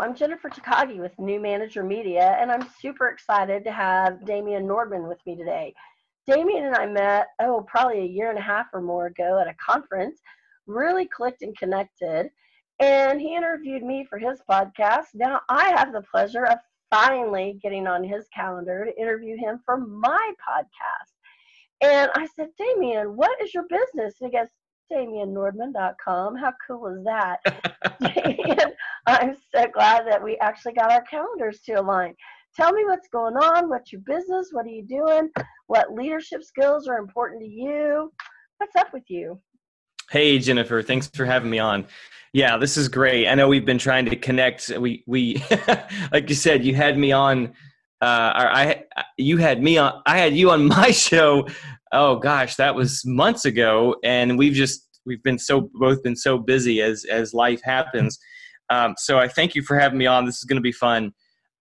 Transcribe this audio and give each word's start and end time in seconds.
I'm 0.00 0.14
Jennifer 0.14 0.48
Takagi 0.48 0.96
with 0.96 1.12
New 1.18 1.38
Manager 1.38 1.84
Media, 1.84 2.34
and 2.40 2.50
I'm 2.50 2.66
super 2.80 3.08
excited 3.08 3.64
to 3.64 3.70
have 3.70 4.24
Damian 4.24 4.66
Nordman 4.66 5.06
with 5.06 5.18
me 5.26 5.36
today. 5.36 5.74
Damian 6.26 6.64
and 6.64 6.74
I 6.74 6.86
met, 6.86 7.26
oh, 7.42 7.66
probably 7.68 7.98
a 7.98 8.06
year 8.06 8.30
and 8.30 8.38
a 8.38 8.42
half 8.42 8.68
or 8.72 8.80
more 8.80 9.08
ago 9.08 9.38
at 9.38 9.46
a 9.46 9.54
conference, 9.54 10.18
really 10.66 11.06
clicked 11.06 11.42
and 11.42 11.54
connected. 11.58 12.30
And 12.78 13.20
he 13.20 13.36
interviewed 13.36 13.82
me 13.82 14.06
for 14.08 14.18
his 14.18 14.40
podcast. 14.50 15.08
Now 15.12 15.42
I 15.50 15.68
have 15.76 15.92
the 15.92 16.04
pleasure 16.10 16.46
of 16.46 16.56
finally 16.88 17.58
getting 17.62 17.86
on 17.86 18.02
his 18.02 18.24
calendar 18.34 18.86
to 18.86 18.98
interview 18.98 19.36
him 19.36 19.60
for 19.66 19.76
my 19.76 20.32
podcast. 20.40 21.82
And 21.82 22.10
I 22.14 22.26
said, 22.36 22.48
Damian, 22.58 23.18
what 23.18 23.38
is 23.42 23.52
your 23.52 23.64
business? 23.68 24.14
And 24.22 24.32
he 24.32 24.38
goes, 24.38 24.48
DamianNordman.com. 24.90 26.36
How 26.36 26.54
cool 26.66 26.86
is 26.86 27.04
that? 27.04 28.72
I'm 29.06 29.36
so 29.54 29.66
glad 29.72 30.06
that 30.06 30.22
we 30.22 30.36
actually 30.38 30.74
got 30.74 30.92
our 30.92 31.02
calendars 31.02 31.60
to 31.66 31.74
align. 31.74 32.14
Tell 32.56 32.72
me 32.72 32.84
what's 32.84 33.08
going 33.08 33.36
on, 33.36 33.68
what's 33.68 33.92
your 33.92 34.02
business, 34.02 34.48
what 34.52 34.66
are 34.66 34.70
you 34.70 34.82
doing, 34.82 35.30
what 35.68 35.94
leadership 35.94 36.42
skills 36.42 36.88
are 36.88 36.98
important 36.98 37.40
to 37.42 37.48
you. 37.48 38.12
What's 38.58 38.76
up 38.76 38.92
with 38.92 39.04
you? 39.08 39.40
Hey 40.10 40.38
Jennifer, 40.38 40.82
thanks 40.82 41.08
for 41.14 41.24
having 41.24 41.50
me 41.50 41.60
on. 41.60 41.86
Yeah, 42.32 42.56
this 42.56 42.76
is 42.76 42.88
great. 42.88 43.28
I 43.28 43.34
know 43.34 43.48
we've 43.48 43.64
been 43.64 43.78
trying 43.78 44.04
to 44.06 44.16
connect. 44.16 44.68
We 44.76 45.04
we 45.06 45.42
like 46.12 46.28
you 46.28 46.34
said, 46.34 46.64
you 46.64 46.74
had 46.74 46.98
me 46.98 47.12
on 47.12 47.54
uh, 48.02 48.32
I 48.34 48.84
you 49.16 49.36
had 49.36 49.62
me 49.62 49.78
on 49.78 50.02
I 50.06 50.18
had 50.18 50.34
you 50.34 50.50
on 50.50 50.66
my 50.68 50.90
show. 50.90 51.46
Oh 51.92 52.16
gosh, 52.16 52.56
that 52.56 52.74
was 52.74 53.04
months 53.04 53.44
ago, 53.44 53.96
and 54.04 54.36
we've 54.38 54.54
just 54.54 54.88
we've 55.06 55.22
been 55.22 55.38
so 55.38 55.70
both 55.74 56.02
been 56.02 56.16
so 56.16 56.38
busy 56.38 56.82
as 56.82 57.04
as 57.04 57.34
life 57.34 57.60
happens. 57.62 58.18
Um, 58.70 58.94
so 58.96 59.18
I 59.18 59.28
thank 59.28 59.54
you 59.54 59.62
for 59.62 59.78
having 59.78 59.98
me 59.98 60.06
on. 60.06 60.24
This 60.24 60.38
is 60.38 60.44
going 60.44 60.56
to 60.56 60.62
be 60.62 60.72
fun. 60.72 61.12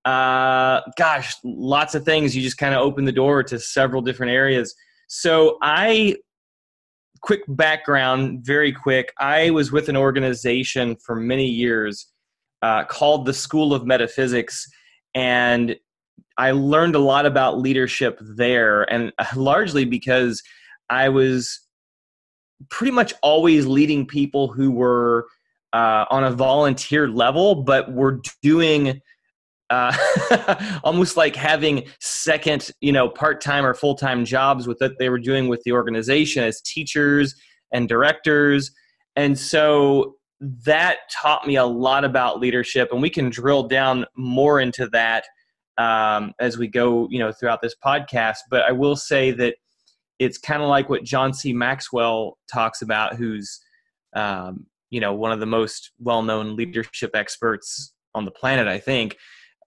Uh, 0.05 0.81
gosh, 0.97 1.35
lots 1.43 1.95
of 1.95 2.05
things. 2.05 2.35
You 2.35 2.41
just 2.41 2.57
kind 2.57 2.73
of 2.73 2.81
opened 2.81 3.07
the 3.07 3.11
door 3.11 3.43
to 3.43 3.59
several 3.59 4.01
different 4.01 4.31
areas. 4.31 4.73
So 5.07 5.57
I, 5.61 6.15
quick 7.21 7.41
background, 7.47 8.45
very 8.45 8.71
quick. 8.71 9.11
I 9.19 9.49
was 9.49 9.71
with 9.71 9.89
an 9.89 9.97
organization 9.97 10.95
for 10.95 11.15
many 11.15 11.45
years 11.45 12.07
uh, 12.61 12.85
called 12.85 13.25
the 13.25 13.33
School 13.33 13.73
of 13.73 13.85
Metaphysics, 13.85 14.67
and 15.15 15.75
I 16.37 16.51
learned 16.51 16.95
a 16.95 16.99
lot 16.99 17.25
about 17.25 17.59
leadership 17.59 18.19
there, 18.21 18.83
and 18.83 19.11
largely 19.35 19.83
because 19.83 20.41
I 20.89 21.09
was 21.09 21.59
pretty 22.69 22.91
much 22.91 23.13
always 23.21 23.65
leading 23.65 24.05
people 24.05 24.49
who 24.49 24.71
were 24.71 25.27
uh, 25.73 26.05
on 26.09 26.23
a 26.23 26.31
volunteer 26.31 27.07
level, 27.07 27.55
but 27.63 27.91
we're 27.91 28.19
doing 28.41 29.01
uh, 29.69 30.79
almost 30.83 31.15
like 31.15 31.35
having 31.35 31.83
second, 31.99 32.71
you 32.81 32.91
know, 32.91 33.07
part-time 33.07 33.65
or 33.65 33.73
full-time 33.73 34.25
jobs 34.25 34.67
with 34.67 34.77
what 34.79 34.97
they 34.97 35.09
were 35.09 35.19
doing 35.19 35.47
with 35.47 35.61
the 35.63 35.71
organization 35.71 36.43
as 36.43 36.61
teachers 36.61 37.35
and 37.71 37.87
directors. 37.87 38.71
And 39.15 39.37
so 39.37 40.15
that 40.65 40.99
taught 41.11 41.45
me 41.45 41.55
a 41.55 41.65
lot 41.65 42.03
about 42.03 42.39
leadership, 42.39 42.89
and 42.91 43.01
we 43.01 43.09
can 43.09 43.29
drill 43.29 43.63
down 43.63 44.05
more 44.15 44.59
into 44.59 44.87
that 44.87 45.25
um, 45.77 46.33
as 46.39 46.57
we 46.57 46.67
go, 46.67 47.07
you 47.09 47.19
know, 47.19 47.31
throughout 47.31 47.61
this 47.61 47.75
podcast. 47.83 48.37
But 48.49 48.63
I 48.63 48.71
will 48.71 48.95
say 48.95 49.31
that 49.31 49.55
it's 50.17 50.37
kind 50.37 50.61
of 50.61 50.69
like 50.69 50.89
what 50.89 51.03
John 51.03 51.33
C. 51.33 51.53
Maxwell 51.53 52.37
talks 52.51 52.81
about, 52.81 53.15
who's 53.15 53.59
um, 54.15 54.65
you 54.89 54.99
know 54.99 55.13
one 55.13 55.31
of 55.31 55.39
the 55.39 55.45
most 55.45 55.91
well-known 55.99 56.55
leadership 56.55 57.11
experts 57.13 57.93
on 58.15 58.25
the 58.25 58.31
planet, 58.31 58.67
I 58.67 58.79
think 58.79 59.15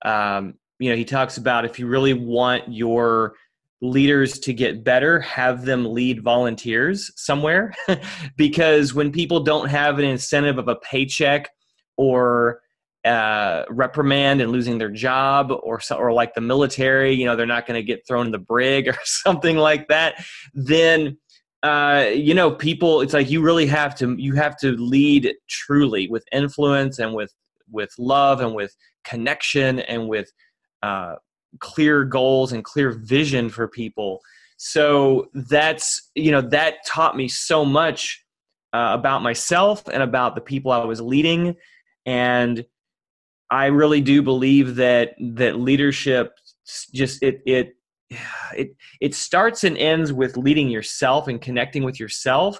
um, 0.04 0.54
you 0.78 0.90
know, 0.90 0.96
he 0.96 1.04
talks 1.04 1.36
about 1.36 1.64
if 1.64 1.78
you 1.78 1.86
really 1.86 2.12
want 2.12 2.72
your 2.72 3.34
leaders 3.80 4.38
to 4.40 4.52
get 4.52 4.84
better, 4.84 5.20
have 5.20 5.64
them 5.64 5.92
lead 5.92 6.22
volunteers 6.22 7.12
somewhere. 7.16 7.72
because 8.36 8.94
when 8.94 9.12
people 9.12 9.40
don't 9.40 9.68
have 9.68 9.98
an 9.98 10.04
incentive 10.04 10.58
of 10.58 10.68
a 10.68 10.76
paycheck 10.76 11.50
or 11.96 12.60
uh, 13.04 13.64
reprimand 13.68 14.40
and 14.40 14.52
losing 14.52 14.78
their 14.78 14.90
job, 14.90 15.52
or 15.62 15.80
so, 15.80 15.96
or 15.96 16.12
like 16.12 16.34
the 16.34 16.40
military, 16.40 17.12
you 17.12 17.26
know, 17.26 17.34
they're 17.34 17.46
not 17.46 17.66
going 17.66 17.78
to 17.78 17.86
get 17.86 18.06
thrown 18.06 18.26
in 18.26 18.32
the 18.32 18.38
brig 18.38 18.88
or 18.88 18.98
something 19.04 19.56
like 19.56 19.88
that. 19.88 20.24
Then 20.54 21.18
uh, 21.62 22.10
you 22.12 22.34
know, 22.34 22.50
people, 22.50 23.00
it's 23.02 23.12
like 23.12 23.30
you 23.30 23.40
really 23.40 23.66
have 23.66 23.94
to 23.96 24.16
you 24.16 24.34
have 24.34 24.56
to 24.58 24.72
lead 24.76 25.32
truly 25.48 26.08
with 26.08 26.24
influence 26.32 26.98
and 26.98 27.14
with 27.14 27.32
with 27.70 27.92
love 27.98 28.40
and 28.40 28.54
with 28.54 28.74
connection 29.04 29.78
and 29.80 30.08
with 30.08 30.30
uh, 30.82 31.16
clear 31.60 32.04
goals 32.04 32.52
and 32.52 32.64
clear 32.64 32.90
vision 32.90 33.48
for 33.48 33.68
people. 33.68 34.20
So 34.56 35.28
that's 35.34 36.10
you 36.14 36.32
know 36.32 36.40
that 36.40 36.84
taught 36.86 37.16
me 37.16 37.28
so 37.28 37.64
much 37.64 38.24
uh, 38.72 38.90
about 38.92 39.22
myself 39.22 39.86
and 39.88 40.02
about 40.02 40.34
the 40.34 40.40
people 40.40 40.72
I 40.72 40.84
was 40.84 41.00
leading, 41.00 41.54
and 42.06 42.64
I 43.50 43.66
really 43.66 44.00
do 44.00 44.22
believe 44.22 44.76
that 44.76 45.14
that 45.20 45.60
leadership 45.60 46.34
just 46.92 47.22
it 47.22 47.42
it 47.46 47.76
it 48.56 48.74
it 49.00 49.14
starts 49.14 49.64
and 49.64 49.76
ends 49.78 50.12
with 50.12 50.36
leading 50.36 50.68
yourself 50.68 51.28
and 51.28 51.40
connecting 51.40 51.84
with 51.84 51.98
yourself 51.98 52.58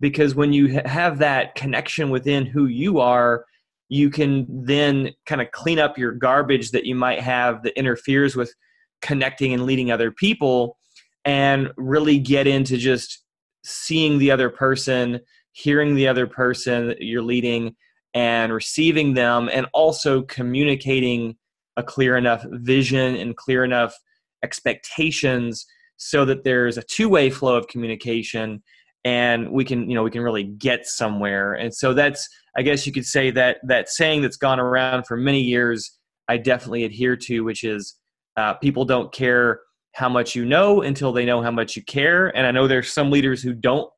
because 0.00 0.34
when 0.34 0.52
you 0.52 0.80
have 0.84 1.18
that 1.18 1.54
connection 1.54 2.10
within 2.10 2.46
who 2.46 2.66
you 2.66 2.98
are 2.98 3.44
you 3.88 4.10
can 4.10 4.46
then 4.48 5.10
kind 5.26 5.40
of 5.40 5.50
clean 5.50 5.78
up 5.78 5.96
your 5.96 6.12
garbage 6.12 6.70
that 6.72 6.84
you 6.84 6.94
might 6.94 7.20
have 7.20 7.62
that 7.62 7.78
interferes 7.78 8.36
with 8.36 8.52
connecting 9.00 9.54
and 9.54 9.64
leading 9.64 9.90
other 9.90 10.10
people 10.10 10.76
and 11.24 11.70
really 11.76 12.18
get 12.18 12.46
into 12.46 12.76
just 12.76 13.22
seeing 13.64 14.18
the 14.18 14.30
other 14.30 14.50
person 14.50 15.20
hearing 15.52 15.94
the 15.94 16.06
other 16.06 16.26
person 16.26 16.94
you're 17.00 17.22
leading 17.22 17.74
and 18.14 18.52
receiving 18.52 19.14
them 19.14 19.50
and 19.52 19.66
also 19.72 20.22
communicating 20.22 21.36
a 21.76 21.82
clear 21.82 22.16
enough 22.16 22.44
vision 22.50 23.16
and 23.16 23.36
clear 23.36 23.64
enough 23.64 23.94
expectations 24.42 25.66
so 25.96 26.24
that 26.24 26.44
there's 26.44 26.78
a 26.78 26.82
two-way 26.82 27.28
flow 27.28 27.56
of 27.56 27.66
communication 27.68 28.62
and 29.04 29.50
we 29.50 29.64
can 29.64 29.88
you 29.88 29.94
know 29.94 30.02
we 30.02 30.10
can 30.10 30.22
really 30.22 30.44
get 30.44 30.86
somewhere. 30.86 31.54
And 31.54 31.74
so 31.74 31.94
that's 31.94 32.28
i 32.56 32.62
guess 32.62 32.86
you 32.86 32.92
could 32.92 33.06
say 33.06 33.30
that 33.30 33.58
that 33.64 33.88
saying 33.88 34.22
that's 34.22 34.36
gone 34.36 34.60
around 34.60 35.06
for 35.06 35.16
many 35.16 35.40
years 35.40 35.98
i 36.28 36.36
definitely 36.36 36.84
adhere 36.84 37.16
to 37.16 37.40
which 37.40 37.62
is 37.62 37.96
uh, 38.36 38.54
people 38.54 38.84
don't 38.84 39.12
care 39.12 39.60
how 39.92 40.08
much 40.08 40.34
you 40.34 40.44
know 40.44 40.82
until 40.82 41.12
they 41.12 41.24
know 41.24 41.42
how 41.42 41.50
much 41.50 41.76
you 41.76 41.82
care. 41.84 42.36
And 42.36 42.46
i 42.46 42.50
know 42.50 42.66
there's 42.66 42.92
some 42.92 43.10
leaders 43.10 43.42
who 43.42 43.52
don't 43.52 43.90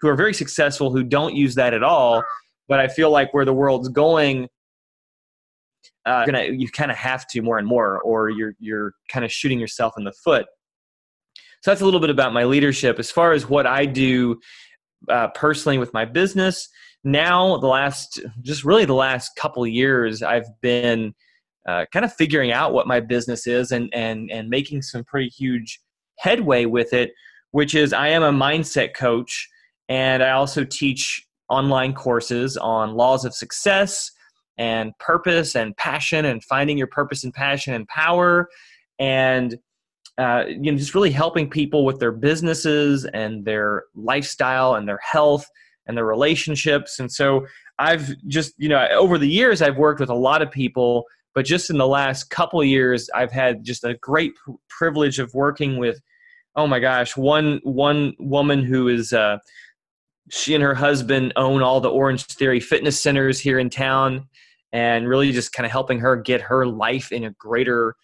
who 0.00 0.08
are 0.08 0.16
very 0.16 0.34
successful 0.34 0.90
who 0.90 1.02
don't 1.02 1.34
use 1.34 1.54
that 1.54 1.74
at 1.74 1.82
all 1.82 2.22
but 2.68 2.80
i 2.80 2.88
feel 2.88 3.10
like 3.10 3.32
where 3.32 3.44
the 3.44 3.52
world's 3.52 3.88
going 3.88 4.48
uh, 6.06 6.24
gonna, 6.24 6.44
you 6.44 6.68
kind 6.68 6.90
of 6.90 6.96
have 6.96 7.26
to 7.26 7.42
more 7.42 7.58
and 7.58 7.66
more 7.66 8.00
or 8.00 8.30
you're 8.30 8.54
you're 8.58 8.92
kind 9.10 9.24
of 9.24 9.32
shooting 9.32 9.58
yourself 9.58 9.94
in 9.98 10.04
the 10.04 10.12
foot 10.24 10.46
so 11.66 11.72
that's 11.72 11.80
a 11.80 11.84
little 11.84 11.98
bit 11.98 12.10
about 12.10 12.32
my 12.32 12.44
leadership. 12.44 13.00
As 13.00 13.10
far 13.10 13.32
as 13.32 13.48
what 13.48 13.66
I 13.66 13.86
do 13.86 14.38
uh, 15.08 15.26
personally 15.34 15.78
with 15.78 15.92
my 15.92 16.04
business, 16.04 16.68
now 17.02 17.56
the 17.58 17.66
last, 17.66 18.20
just 18.42 18.64
really 18.64 18.84
the 18.84 18.94
last 18.94 19.32
couple 19.36 19.66
years, 19.66 20.22
I've 20.22 20.46
been 20.60 21.12
uh, 21.68 21.86
kind 21.92 22.04
of 22.04 22.12
figuring 22.12 22.52
out 22.52 22.72
what 22.72 22.86
my 22.86 23.00
business 23.00 23.48
is 23.48 23.72
and 23.72 23.90
and 23.92 24.30
and 24.30 24.48
making 24.48 24.82
some 24.82 25.02
pretty 25.02 25.28
huge 25.28 25.80
headway 26.20 26.66
with 26.66 26.92
it, 26.92 27.10
which 27.50 27.74
is 27.74 27.92
I 27.92 28.10
am 28.10 28.22
a 28.22 28.30
mindset 28.30 28.94
coach 28.94 29.48
and 29.88 30.22
I 30.22 30.30
also 30.30 30.62
teach 30.62 31.26
online 31.48 31.94
courses 31.94 32.56
on 32.56 32.94
laws 32.94 33.24
of 33.24 33.34
success 33.34 34.12
and 34.58 34.96
purpose 34.98 35.54
and 35.54 35.76
passion 35.76 36.24
and 36.24 36.42
finding 36.44 36.78
your 36.78 36.86
purpose 36.86 37.24
and 37.24 37.34
passion 37.34 37.74
and 37.74 37.86
power 37.88 38.48
and 38.98 39.56
uh, 40.18 40.44
you 40.48 40.72
know 40.72 40.78
just 40.78 40.94
really 40.94 41.10
helping 41.10 41.48
people 41.48 41.84
with 41.84 41.98
their 41.98 42.12
businesses 42.12 43.04
and 43.06 43.44
their 43.44 43.84
lifestyle 43.94 44.74
and 44.74 44.88
their 44.88 45.00
health 45.02 45.46
and 45.86 45.96
their 45.96 46.06
relationships. 46.06 46.98
And 46.98 47.10
so 47.12 47.46
i've 47.78 48.14
just 48.26 48.54
you 48.56 48.68
know 48.68 48.86
over 48.92 49.18
the 49.18 49.28
years 49.28 49.60
i've 49.62 49.76
worked 49.76 50.00
with 50.00 50.08
a 50.08 50.14
lot 50.14 50.42
of 50.42 50.50
people 50.50 51.04
but 51.34 51.44
just 51.44 51.70
in 51.70 51.76
the 51.76 51.86
last 51.86 52.30
couple 52.30 52.62
years 52.64 53.10
i've 53.14 53.32
had 53.32 53.64
just 53.64 53.84
a 53.84 53.94
great 54.00 54.32
privilege 54.68 55.18
of 55.18 55.32
working 55.34 55.76
with 55.76 56.00
oh 56.56 56.66
my 56.66 56.80
gosh 56.80 57.16
one 57.16 57.60
one 57.64 58.14
woman 58.18 58.64
who 58.64 58.88
is 58.88 59.12
uh, 59.12 59.36
she 60.30 60.54
and 60.54 60.62
her 60.62 60.74
husband 60.74 61.32
own 61.36 61.62
all 61.62 61.80
the 61.80 61.90
Orange 61.90 62.24
Theory 62.24 62.60
fitness 62.60 62.98
centers 62.98 63.38
here 63.38 63.58
in 63.58 63.70
town 63.70 64.26
and 64.72 65.08
really 65.08 65.32
just 65.32 65.52
kind 65.52 65.64
of 65.64 65.72
helping 65.72 65.98
her 66.00 66.16
get 66.16 66.40
her 66.40 66.66
life 66.66 67.12
in 67.12 67.24
a 67.24 67.30
greater 67.32 67.94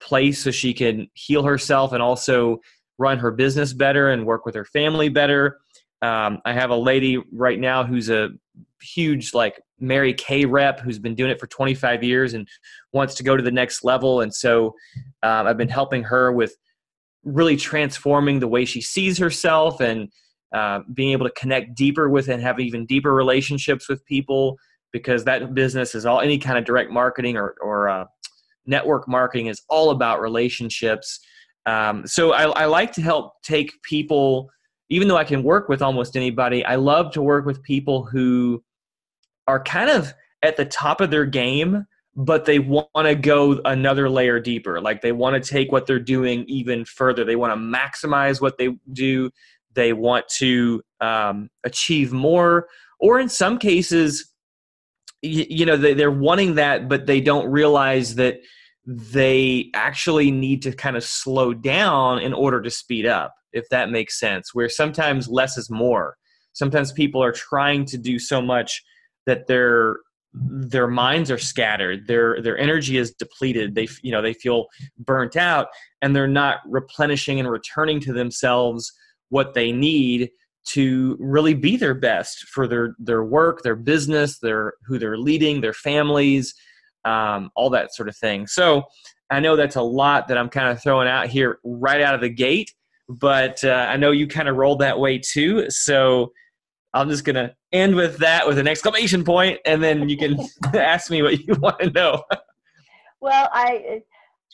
place 0.00 0.42
so 0.42 0.50
she 0.50 0.72
can 0.72 1.08
heal 1.14 1.42
herself 1.42 1.92
and 1.92 2.02
also 2.02 2.58
run 2.98 3.18
her 3.18 3.30
business 3.30 3.72
better 3.72 4.10
and 4.10 4.26
work 4.26 4.44
with 4.44 4.54
her 4.54 4.64
family 4.64 5.08
better. 5.08 5.58
Um, 6.02 6.40
I 6.44 6.52
have 6.52 6.70
a 6.70 6.76
lady 6.76 7.22
right 7.32 7.58
now 7.58 7.84
who's 7.84 8.10
a 8.10 8.30
huge 8.82 9.34
like 9.34 9.60
Mary 9.78 10.14
Kay 10.14 10.44
rep 10.44 10.80
who's 10.80 10.98
been 10.98 11.14
doing 11.14 11.30
it 11.30 11.38
for 11.38 11.46
25 11.46 12.02
years 12.02 12.34
and 12.34 12.48
wants 12.92 13.14
to 13.16 13.22
go 13.22 13.36
to 13.36 13.42
the 13.42 13.50
next 13.50 13.84
level. 13.84 14.20
And 14.20 14.34
so 14.34 14.74
um, 15.22 15.46
I've 15.46 15.58
been 15.58 15.68
helping 15.68 16.02
her 16.04 16.32
with 16.32 16.56
really 17.24 17.56
transforming 17.56 18.40
the 18.40 18.48
way 18.48 18.64
she 18.64 18.80
sees 18.80 19.18
herself 19.18 19.80
and 19.80 20.10
uh, 20.54 20.80
being 20.94 21.12
able 21.12 21.26
to 21.26 21.32
connect 21.32 21.74
deeper 21.74 22.08
with 22.08 22.28
and 22.28 22.42
have 22.42 22.58
even 22.58 22.86
deeper 22.86 23.14
relationships 23.14 23.88
with 23.88 24.04
people 24.06 24.58
because 24.92 25.24
that 25.24 25.54
business 25.54 25.94
is 25.94 26.06
all 26.06 26.20
any 26.20 26.38
kind 26.38 26.58
of 26.58 26.64
direct 26.64 26.90
marketing 26.90 27.36
or, 27.36 27.54
or 27.60 27.88
uh, 27.88 28.04
network 28.66 29.08
marketing 29.08 29.46
is 29.46 29.62
all 29.68 29.90
about 29.90 30.20
relationships. 30.20 31.20
Um, 31.66 32.06
so 32.06 32.32
I, 32.32 32.44
I 32.62 32.64
like 32.66 32.92
to 32.92 33.02
help 33.02 33.42
take 33.42 33.82
people, 33.82 34.50
even 34.88 35.08
though 35.08 35.16
I 35.16 35.24
can 35.24 35.42
work 35.42 35.68
with 35.68 35.82
almost 35.82 36.16
anybody, 36.16 36.64
I 36.64 36.76
love 36.76 37.12
to 37.12 37.22
work 37.22 37.44
with 37.44 37.62
people 37.62 38.04
who 38.04 38.62
are 39.46 39.62
kind 39.62 39.90
of 39.90 40.12
at 40.42 40.56
the 40.56 40.64
top 40.64 41.00
of 41.00 41.10
their 41.10 41.26
game, 41.26 41.86
but 42.16 42.44
they 42.44 42.58
want 42.58 42.88
to 42.94 43.14
go 43.14 43.60
another 43.64 44.08
layer 44.08 44.40
deeper. 44.40 44.80
Like 44.80 45.02
they 45.02 45.12
want 45.12 45.42
to 45.42 45.50
take 45.50 45.70
what 45.70 45.86
they're 45.86 45.98
doing 45.98 46.44
even 46.46 46.84
further. 46.84 47.24
They 47.24 47.36
want 47.36 47.52
to 47.52 47.56
maximize 47.56 48.40
what 48.40 48.58
they 48.58 48.76
do. 48.92 49.30
They 49.74 49.92
want 49.92 50.26
to 50.38 50.82
um, 51.00 51.50
achieve 51.64 52.12
more, 52.12 52.68
or 52.98 53.20
in 53.20 53.28
some 53.28 53.58
cases, 53.58 54.29
you, 55.22 55.46
you 55.48 55.66
know, 55.66 55.76
they, 55.76 55.94
they're 55.94 56.10
wanting 56.10 56.54
that, 56.54 56.88
but 56.88 57.06
they 57.06 57.20
don't 57.20 57.50
realize 57.50 58.14
that 58.16 58.40
they 58.86 59.70
actually 59.74 60.30
need 60.30 60.62
to 60.62 60.72
kind 60.72 60.96
of 60.96 61.04
slow 61.04 61.52
down 61.52 62.18
in 62.20 62.32
order 62.32 62.60
to 62.62 62.70
speed 62.70 63.06
up, 63.06 63.34
if 63.52 63.68
that 63.70 63.90
makes 63.90 64.18
sense. 64.18 64.54
Where 64.54 64.68
sometimes 64.68 65.28
less 65.28 65.56
is 65.56 65.70
more. 65.70 66.16
Sometimes 66.52 66.92
people 66.92 67.22
are 67.22 67.32
trying 67.32 67.84
to 67.86 67.98
do 67.98 68.18
so 68.18 68.40
much 68.40 68.82
that 69.26 69.46
their 69.46 69.98
their 70.32 70.86
minds 70.86 71.28
are 71.28 71.38
scattered 71.38 72.06
their 72.06 72.40
their 72.40 72.56
energy 72.56 72.96
is 72.96 73.12
depleted 73.14 73.74
they 73.74 73.88
you 74.02 74.12
know 74.12 74.22
they 74.22 74.32
feel 74.32 74.66
burnt 74.98 75.36
out 75.36 75.66
and 76.02 76.14
they're 76.14 76.28
not 76.28 76.58
replenishing 76.66 77.40
and 77.40 77.50
returning 77.50 77.98
to 77.98 78.12
themselves 78.12 78.92
what 79.30 79.54
they 79.54 79.72
need 79.72 80.30
to 80.68 81.16
really 81.18 81.54
be 81.54 81.76
their 81.76 81.94
best 81.94 82.44
for 82.48 82.68
their 82.68 82.94
their 82.98 83.24
work, 83.24 83.62
their 83.62 83.76
business, 83.76 84.38
their 84.38 84.74
who 84.86 84.98
they're 84.98 85.18
leading, 85.18 85.60
their 85.60 85.72
families, 85.72 86.54
um, 87.04 87.50
all 87.54 87.70
that 87.70 87.94
sort 87.94 88.08
of 88.08 88.16
thing. 88.16 88.46
So 88.46 88.84
I 89.30 89.40
know 89.40 89.56
that's 89.56 89.76
a 89.76 89.82
lot 89.82 90.28
that 90.28 90.38
I'm 90.38 90.48
kind 90.48 90.68
of 90.68 90.82
throwing 90.82 91.08
out 91.08 91.28
here 91.28 91.58
right 91.64 92.00
out 92.00 92.14
of 92.14 92.20
the 92.20 92.28
gate, 92.28 92.74
but 93.08 93.62
uh, 93.64 93.86
I 93.88 93.96
know 93.96 94.10
you 94.10 94.26
kind 94.26 94.48
of 94.48 94.56
rolled 94.56 94.80
that 94.80 94.98
way 94.98 95.18
too. 95.18 95.70
So 95.70 96.32
I'm 96.92 97.08
just 97.08 97.24
gonna 97.24 97.54
end 97.72 97.94
with 97.94 98.18
that 98.18 98.46
with 98.46 98.58
an 98.58 98.66
exclamation 98.66 99.24
point, 99.24 99.60
and 99.64 99.82
then 99.82 100.08
you 100.08 100.16
can 100.16 100.36
ask 100.74 101.10
me 101.10 101.22
what 101.22 101.38
you 101.40 101.54
want 101.54 101.78
to 101.80 101.90
know. 101.90 102.22
well, 103.20 103.48
I, 103.52 104.02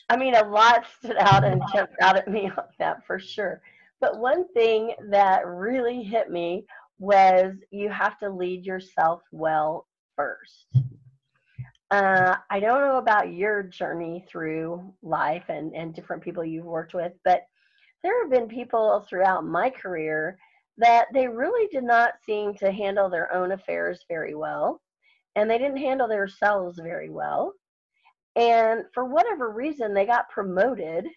I 0.09 0.17
mean, 0.17 0.35
a 0.35 0.47
lot 0.47 0.85
stood 0.99 1.17
out 1.17 1.43
and 1.43 1.61
jumped 1.73 1.95
out 2.01 2.15
at 2.15 2.27
me 2.27 2.49
on 2.57 2.63
that 2.79 3.05
for 3.05 3.19
sure. 3.19 3.61
But 3.99 4.19
one 4.19 4.47
thing 4.53 4.93
that 5.09 5.45
really 5.45 6.03
hit 6.03 6.29
me 6.29 6.65
was 6.99 7.53
you 7.71 7.89
have 7.89 8.17
to 8.19 8.29
lead 8.29 8.65
yourself 8.65 9.21
well 9.31 9.87
first. 10.15 10.67
Uh, 11.89 12.35
I 12.49 12.59
don't 12.59 12.81
know 12.81 12.97
about 12.97 13.31
your 13.31 13.63
journey 13.63 14.25
through 14.29 14.93
life 15.01 15.45
and, 15.47 15.73
and 15.73 15.93
different 15.93 16.21
people 16.21 16.43
you've 16.43 16.65
worked 16.65 16.93
with, 16.93 17.13
but 17.23 17.43
there 18.03 18.21
have 18.21 18.31
been 18.31 18.47
people 18.47 19.05
throughout 19.09 19.45
my 19.45 19.69
career 19.69 20.37
that 20.77 21.07
they 21.13 21.27
really 21.27 21.67
did 21.69 21.83
not 21.83 22.13
seem 22.25 22.53
to 22.55 22.71
handle 22.71 23.09
their 23.09 23.33
own 23.33 23.51
affairs 23.51 24.05
very 24.09 24.35
well, 24.35 24.81
and 25.35 25.49
they 25.49 25.57
didn't 25.57 25.77
handle 25.77 26.07
themselves 26.07 26.77
very 26.77 27.09
well. 27.09 27.53
And 28.35 28.83
for 28.93 29.05
whatever 29.05 29.49
reason, 29.49 29.93
they 29.93 30.05
got 30.05 30.29
promoted 30.29 31.07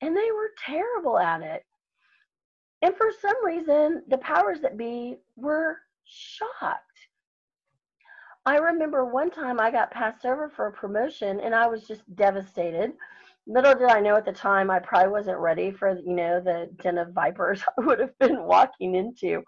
and 0.00 0.16
they 0.16 0.30
were 0.32 0.50
terrible 0.64 1.18
at 1.18 1.42
it. 1.42 1.62
And 2.82 2.94
for 2.96 3.08
some 3.20 3.44
reason, 3.44 4.02
the 4.08 4.18
powers 4.18 4.60
that 4.60 4.76
be 4.76 5.16
were 5.36 5.78
shocked. 6.04 6.82
I 8.44 8.58
remember 8.58 9.04
one 9.04 9.30
time 9.30 9.58
I 9.58 9.70
got 9.72 9.90
passed 9.90 10.24
over 10.24 10.48
for 10.48 10.68
a 10.68 10.72
promotion 10.72 11.40
and 11.40 11.54
I 11.54 11.66
was 11.66 11.82
just 11.82 12.02
devastated. 12.14 12.92
Little 13.48 13.74
did 13.74 13.90
I 13.90 14.00
know 14.00 14.16
at 14.16 14.24
the 14.24 14.32
time 14.32 14.70
I 14.70 14.78
probably 14.78 15.10
wasn't 15.10 15.38
ready 15.38 15.72
for, 15.72 15.98
you 15.98 16.14
know, 16.14 16.40
the 16.40 16.70
den 16.82 16.98
of 16.98 17.12
vipers 17.12 17.62
I 17.78 17.84
would 17.84 17.98
have 17.98 18.16
been 18.18 18.44
walking 18.44 18.94
into. 18.94 19.42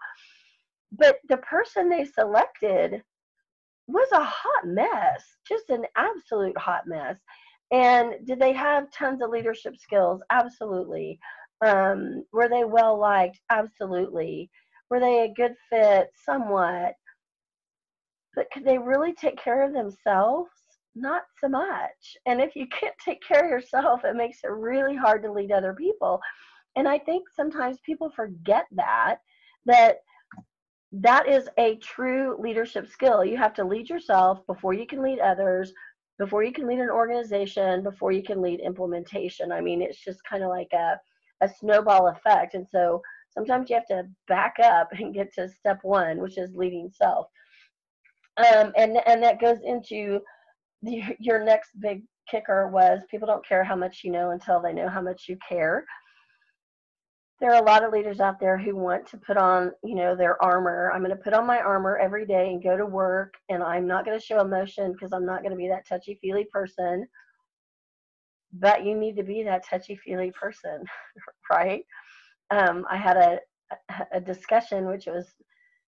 But 0.91 1.19
the 1.29 1.37
person 1.37 1.87
they 1.87 2.05
selected 2.05 3.03
was 3.87 4.07
a 4.11 4.23
hot 4.23 4.65
mess, 4.65 5.23
just 5.47 5.69
an 5.69 5.85
absolute 5.95 6.57
hot 6.57 6.85
mess. 6.85 7.15
And 7.71 8.15
did 8.25 8.39
they 8.39 8.53
have 8.53 8.91
tons 8.91 9.21
of 9.21 9.29
leadership 9.29 9.77
skills? 9.77 10.21
Absolutely. 10.31 11.19
Um, 11.65 12.23
were 12.31 12.49
they 12.49 12.63
well 12.63 12.97
liked? 12.97 13.39
Absolutely. 13.49 14.49
Were 14.89 14.99
they 14.99 15.23
a 15.23 15.33
good 15.33 15.53
fit? 15.69 16.09
Somewhat. 16.25 16.93
But 18.35 18.47
could 18.51 18.65
they 18.65 18.77
really 18.77 19.13
take 19.13 19.37
care 19.37 19.63
of 19.63 19.73
themselves? 19.73 20.49
Not 20.95 21.23
so 21.39 21.47
much. 21.47 22.17
And 22.25 22.41
if 22.41 22.55
you 22.55 22.67
can't 22.79 22.95
take 23.03 23.21
care 23.21 23.43
of 23.43 23.51
yourself, 23.51 24.03
it 24.03 24.15
makes 24.15 24.39
it 24.43 24.51
really 24.51 24.95
hard 24.95 25.21
to 25.23 25.31
lead 25.31 25.51
other 25.51 25.73
people. 25.73 26.19
And 26.75 26.87
I 26.87 26.99
think 26.99 27.27
sometimes 27.35 27.79
people 27.85 28.11
forget 28.15 28.65
that, 28.71 29.17
that 29.65 29.97
that 30.91 31.27
is 31.27 31.47
a 31.57 31.75
true 31.77 32.35
leadership 32.39 32.87
skill. 32.87 33.23
You 33.23 33.37
have 33.37 33.53
to 33.55 33.63
lead 33.63 33.89
yourself 33.89 34.45
before 34.47 34.73
you 34.73 34.87
can 34.87 35.03
lead 35.03 35.19
others, 35.19 35.71
before 36.19 36.43
you 36.43 36.51
can 36.51 36.67
lead 36.67 36.79
an 36.79 36.89
organization, 36.89 37.81
before 37.81 38.11
you 38.11 38.21
can 38.21 38.41
lead 38.41 38.59
implementation. 38.59 39.51
I 39.51 39.61
mean, 39.61 39.81
it's 39.81 40.03
just 40.03 40.23
kind 40.25 40.43
of 40.43 40.49
like 40.49 40.71
a, 40.73 40.99
a 41.41 41.49
snowball 41.49 42.09
effect. 42.09 42.53
And 42.53 42.67
so 42.69 43.01
sometimes 43.29 43.69
you 43.69 43.77
have 43.77 43.87
to 43.87 44.03
back 44.27 44.57
up 44.61 44.89
and 44.91 45.13
get 45.13 45.33
to 45.35 45.47
step 45.47 45.79
one, 45.83 46.19
which 46.19 46.37
is 46.37 46.53
leading 46.53 46.91
self. 46.93 47.27
Um, 48.37 48.73
and, 48.77 48.97
and 49.07 49.23
that 49.23 49.41
goes 49.41 49.59
into 49.65 50.19
the, 50.83 51.03
your 51.19 51.43
next 51.43 51.71
big 51.79 52.03
kicker 52.29 52.67
was 52.67 53.01
people 53.09 53.27
don't 53.27 53.47
care 53.47 53.63
how 53.63 53.75
much 53.75 54.01
you 54.03 54.11
know 54.11 54.31
until 54.31 54.61
they 54.61 54.73
know 54.73 54.87
how 54.87 55.01
much 55.01 55.25
you 55.27 55.37
care 55.47 55.85
there 57.39 57.53
are 57.53 57.61
a 57.61 57.65
lot 57.65 57.83
of 57.83 57.93
leaders 57.93 58.19
out 58.19 58.39
there 58.39 58.57
who 58.57 58.75
want 58.75 59.07
to 59.07 59.17
put 59.17 59.37
on, 59.37 59.71
you 59.83 59.95
know, 59.95 60.15
their 60.15 60.41
armor. 60.43 60.91
I'm 60.93 61.03
going 61.03 61.15
to 61.15 61.23
put 61.23 61.33
on 61.33 61.47
my 61.47 61.59
armor 61.59 61.97
every 61.97 62.25
day 62.25 62.49
and 62.51 62.61
go 62.61 62.75
to 62.75 62.85
work, 62.85 63.35
and 63.47 63.63
I'm 63.63 63.87
not 63.87 64.05
going 64.05 64.19
to 64.19 64.25
show 64.25 64.41
emotion 64.41 64.91
because 64.91 65.13
I'm 65.13 65.25
not 65.25 65.41
going 65.41 65.51
to 65.51 65.57
be 65.57 65.69
that 65.69 65.87
touchy 65.87 66.17
feely 66.21 66.45
person. 66.51 67.07
But 68.51 68.83
you 68.83 68.95
need 68.95 69.15
to 69.15 69.23
be 69.23 69.43
that 69.43 69.65
touchy 69.65 69.95
feely 69.95 70.31
person, 70.31 70.83
right? 71.51 71.83
Um, 72.51 72.85
I 72.89 72.97
had 72.97 73.17
a 73.17 73.39
a 74.11 74.19
discussion 74.19 74.87
which 74.87 75.05
was 75.05 75.27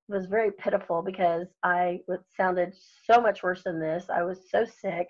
was 0.08 0.26
very 0.26 0.52
pitiful 0.52 1.02
because 1.02 1.48
I 1.64 2.02
sounded 2.38 2.76
so 3.06 3.20
much 3.20 3.44
worse 3.44 3.64
than 3.64 3.80
this. 3.80 4.06
I 4.14 4.24
was 4.24 4.50
so 4.50 4.66
sick. 4.66 5.08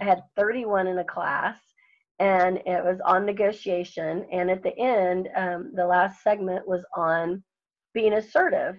I 0.00 0.04
had 0.04 0.22
31 0.36 0.86
in 0.86 0.98
a 0.98 1.04
class 1.04 1.58
and 2.18 2.58
it 2.66 2.84
was 2.84 3.00
on 3.04 3.26
negotiation. 3.26 4.26
And 4.32 4.50
at 4.50 4.62
the 4.62 4.76
end, 4.78 5.28
um, 5.36 5.72
the 5.74 5.86
last 5.86 6.22
segment 6.22 6.66
was 6.66 6.84
on 6.96 7.42
being 7.92 8.14
assertive. 8.14 8.76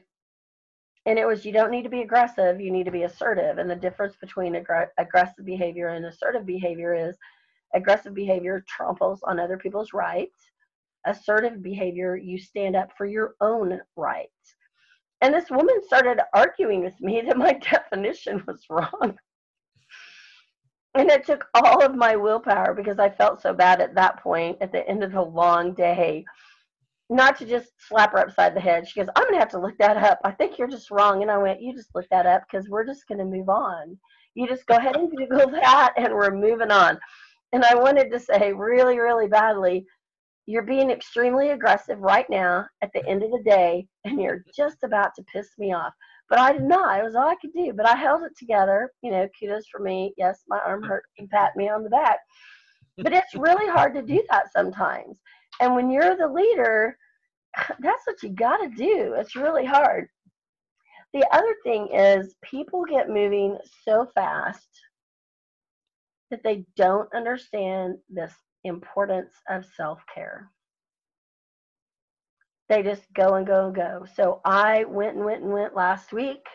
And 1.06 1.18
it 1.18 1.26
was 1.26 1.46
you 1.46 1.54
don't 1.54 1.72
need 1.72 1.84
to 1.84 1.90
be 1.90 2.02
aggressive, 2.02 2.60
you 2.60 2.72
need 2.72 2.86
to 2.86 2.92
be 2.92 3.04
assertive. 3.04 3.60
And 3.60 3.70
the 3.70 3.76
difference 3.76 4.16
between 4.20 4.56
ag- 4.56 4.90
aggressive 4.98 5.46
behavior 5.46 5.90
and 5.90 6.06
assertive 6.06 6.46
behavior 6.46 6.94
is 6.94 7.18
aggressive 7.74 8.14
behavior 8.14 8.64
tramples 8.68 9.22
on 9.24 9.40
other 9.40 9.58
people's 9.58 9.94
rights, 9.94 10.52
assertive 11.06 11.64
behavior, 11.64 12.18
you 12.18 12.38
stand 12.38 12.76
up 12.76 12.90
for 12.98 13.06
your 13.06 13.36
own 13.40 13.80
rights. 13.96 14.56
And 15.22 15.34
this 15.34 15.50
woman 15.50 15.82
started 15.86 16.20
arguing 16.34 16.84
with 16.84 17.00
me 17.00 17.22
that 17.26 17.38
my 17.38 17.54
definition 17.54 18.44
was 18.48 18.66
wrong. 18.70 19.18
And 20.98 21.10
it 21.10 21.26
took 21.26 21.46
all 21.54 21.84
of 21.84 21.96
my 21.96 22.16
willpower 22.16 22.74
because 22.74 23.00
I 23.00 23.10
felt 23.10 23.42
so 23.42 23.54
bad 23.54 23.82
at 23.82 23.96
that 23.96 24.22
point 24.22 24.58
at 24.62 24.72
the 24.72 24.88
end 24.88 25.04
of 25.04 25.12
the 25.12 25.22
long 25.22 25.74
day 25.74 26.26
not 27.10 27.38
to 27.38 27.46
just 27.46 27.72
slap 27.88 28.12
her 28.12 28.20
upside 28.20 28.54
the 28.56 28.60
head. 28.60 28.88
She 28.88 29.00
goes, 29.00 29.10
I'm 29.16 29.24
going 29.24 29.36
to 29.36 29.40
have 29.40 29.52
to 29.52 29.60
look 29.60 29.78
that 29.78 29.98
up. 29.98 30.20
I 30.24 30.32
think 30.32 30.58
you're 30.58 30.68
just 30.68 30.92
wrong. 30.92 31.22
And 31.22 31.32
I 31.32 31.38
went, 31.38 31.62
You 31.62 31.74
just 31.74 31.94
look 31.96 32.08
that 32.10 32.26
up 32.26 32.44
because 32.50 32.70
we're 32.70 32.86
just 32.86 33.08
going 33.08 33.20
to 33.20 33.26
move 33.26 33.50
on. 33.50 33.98
You 34.36 34.48
just 34.48 34.66
go 34.66 34.76
ahead 34.76 34.96
and 34.98 35.10
Google 35.10 35.50
that 35.52 35.94
and 35.98 36.14
we're 36.14 36.36
moving 36.36 36.72
on. 36.72 37.00
And 37.54 37.64
I 37.64 37.76
wanted 37.76 38.12
to 38.12 38.20
say 38.20 38.52
really, 38.52 39.00
really 39.00 39.28
badly, 39.28 39.86
you're 40.46 40.64
being 40.64 40.92
extremely 40.92 41.50
aggressive 41.52 42.00
right 42.00 42.30
now 42.30 42.66
at 42.82 42.92
the 42.94 43.06
end 43.08 43.24
of 43.24 43.32
the 43.32 43.42
day 43.44 43.88
and 44.06 44.22
you're 44.22 44.44
just 44.56 44.84
about 44.84 45.16
to 45.16 45.24
piss 45.24 45.50
me 45.58 45.74
off. 45.74 45.94
But 46.30 46.40
I 46.40 46.54
did 46.54 46.64
not. 46.64 47.00
It 47.00 47.04
was 47.04 47.16
all 47.16 47.30
I 47.30 47.36
could 47.36 47.54
do. 47.54 47.74
But 47.74 47.88
I 47.88 47.96
held 47.96 48.24
it 48.24 48.38
together. 48.38 48.92
You 49.02 49.12
know, 49.12 49.28
kudos 49.40 49.68
for 49.72 49.80
me. 49.80 50.14
Yes, 50.18 50.44
my 50.48 50.60
arm 50.60 50.84
hurt. 50.84 51.04
You 51.18 51.28
pat 51.28 51.56
me 51.56 51.70
on 51.70 51.84
the 51.84 51.90
back. 51.90 52.20
But 52.98 53.14
it's 53.14 53.36
really 53.36 53.68
hard 53.72 53.94
to 53.96 54.02
do 54.02 54.24
that 54.30 54.52
sometimes. 54.52 55.18
And 55.62 55.76
when 55.76 55.90
you're 55.90 56.18
the 56.18 56.28
leader, 56.28 56.98
that's 57.80 58.06
what 58.06 58.22
you 58.24 58.30
got 58.30 58.58
to 58.58 58.70
do. 58.70 59.14
It's 59.18 59.36
really 59.36 59.66
hard. 59.66 60.08
The 61.14 61.26
other 61.32 61.56
thing 61.64 61.88
is, 61.94 62.36
people 62.44 62.84
get 62.86 63.10
moving 63.10 63.58
so 63.86 64.08
fast 64.14 64.68
that 66.30 66.44
they 66.44 66.66
don't 66.76 67.12
understand 67.14 67.98
this 68.10 68.34
importance 68.64 69.34
of 69.50 69.66
self 69.76 70.00
care. 70.14 70.52
They 72.70 72.84
just 72.84 73.04
go 73.14 73.36
and 73.36 73.48
go 73.48 73.68
and 73.68 73.76
go. 73.76 74.06
So 74.16 74.42
I 74.44 74.84
went 74.86 75.16
and 75.16 75.26
went 75.26 75.44
and 75.44 75.52
went 75.54 75.76
last 75.76 76.12
week. 76.12 76.46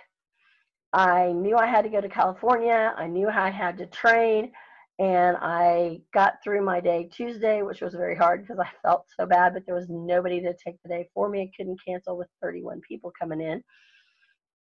I 0.93 1.33
knew 1.33 1.57
I 1.57 1.67
had 1.67 1.83
to 1.83 1.91
go 1.91 2.01
to 2.01 2.09
California. 2.09 2.95
I 2.97 3.07
knew 3.07 3.29
I 3.29 3.51
had 3.51 3.79
to 3.79 3.87
train 3.87 4.53
and 4.99 5.37
I 5.41 6.01
got 6.13 6.43
through 6.45 6.65
my 6.65 6.81
day 6.81 7.09
Tuesday, 7.13 7.63
which 7.63 7.81
was 7.81 7.95
very 7.95 8.15
hard 8.15 8.43
because 8.43 8.59
I 8.59 8.69
felt 8.83 9.07
so 9.19 9.27
bad, 9.27 9.55
but 9.55 9.65
there 9.67 9.75
was 9.75 9.89
nobody 9.89 10.41
to 10.41 10.55
take 10.55 10.77
the 10.83 10.89
day 10.89 11.09
for 11.15 11.29
me. 11.29 11.43
I 11.43 11.51
couldn't 11.57 11.81
cancel 11.85 12.17
with 12.17 12.29
31 12.43 12.81
people 12.87 13.13
coming 13.19 13.41
in. 13.41 13.63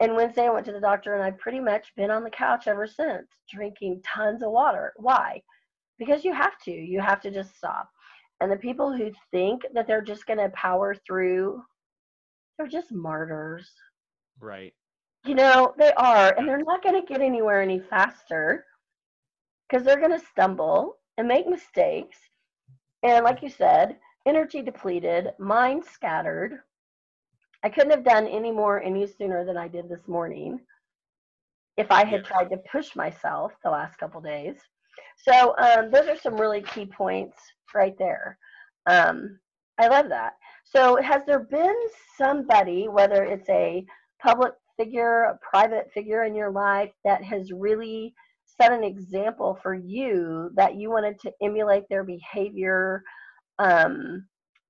And 0.01 0.15
Wednesday, 0.15 0.47
I 0.47 0.49
went 0.49 0.65
to 0.65 0.73
the 0.73 0.81
doctor, 0.81 1.13
and 1.13 1.23
I've 1.23 1.37
pretty 1.37 1.61
much 1.61 1.93
been 1.95 2.11
on 2.11 2.25
the 2.25 2.29
couch 2.29 2.67
ever 2.67 2.85
since, 2.85 3.27
drinking 3.49 4.01
tons 4.05 4.43
of 4.43 4.51
water. 4.51 4.91
Why? 4.97 5.41
Because 5.97 6.25
you 6.25 6.33
have 6.33 6.59
to. 6.65 6.71
You 6.71 6.99
have 6.99 7.21
to 7.21 7.31
just 7.31 7.55
stop. 7.55 7.89
And 8.41 8.51
the 8.51 8.57
people 8.57 8.95
who 8.95 9.11
think 9.31 9.61
that 9.73 9.87
they're 9.87 10.01
just 10.01 10.25
going 10.25 10.39
to 10.39 10.49
power 10.49 10.95
through, 11.07 11.63
they're 12.57 12.67
just 12.67 12.91
martyrs. 12.91 13.69
Right. 14.39 14.73
You 15.25 15.35
know, 15.35 15.73
they 15.77 15.91
are, 15.93 16.35
and 16.37 16.47
they're 16.47 16.57
not 16.57 16.83
going 16.83 16.99
to 17.01 17.07
get 17.07 17.21
anywhere 17.21 17.61
any 17.61 17.79
faster 17.79 18.65
because 19.67 19.85
they're 19.85 19.99
going 19.99 20.17
to 20.17 20.25
stumble 20.25 20.97
and 21.17 21.27
make 21.27 21.47
mistakes. 21.47 22.17
And 23.03 23.23
like 23.23 23.41
you 23.41 23.49
said, 23.49 23.97
energy 24.25 24.61
depleted, 24.61 25.29
mind 25.39 25.83
scattered. 25.85 26.59
I 27.63 27.69
couldn't 27.69 27.91
have 27.91 28.03
done 28.03 28.27
any 28.27 28.51
more 28.51 28.81
any 28.83 29.07
sooner 29.07 29.43
than 29.43 29.57
I 29.57 29.67
did 29.67 29.89
this 29.89 30.07
morning 30.07 30.59
if 31.77 31.91
I 31.91 32.05
had 32.05 32.23
tried 32.23 32.49
to 32.51 32.57
push 32.71 32.95
myself 32.95 33.51
the 33.63 33.69
last 33.69 33.97
couple 33.97 34.21
days. 34.21 34.55
So 35.17 35.55
um, 35.57 35.91
those 35.91 36.07
are 36.07 36.17
some 36.17 36.35
really 36.35 36.61
key 36.61 36.85
points 36.85 37.37
right 37.73 37.95
there. 37.97 38.37
Um, 38.87 39.39
I 39.77 39.87
love 39.87 40.09
that. 40.09 40.33
So 40.63 40.97
has 41.01 41.21
there 41.25 41.39
been 41.39 41.75
somebody, 42.17 42.87
whether 42.87 43.23
it's 43.23 43.49
a 43.49 43.85
public 44.21 44.53
figure, 44.77 45.23
a 45.23 45.39
private 45.47 45.91
figure 45.93 46.23
in 46.23 46.35
your 46.35 46.51
life 46.51 46.91
that 47.03 47.23
has 47.23 47.51
really 47.51 48.13
set 48.45 48.71
an 48.71 48.83
example 48.83 49.57
for 49.61 49.73
you 49.73 50.49
that 50.55 50.75
you 50.75 50.89
wanted 50.89 51.19
to 51.19 51.31
emulate 51.41 51.83
their 51.89 52.03
behavior 52.03 53.03
um, 53.59 54.25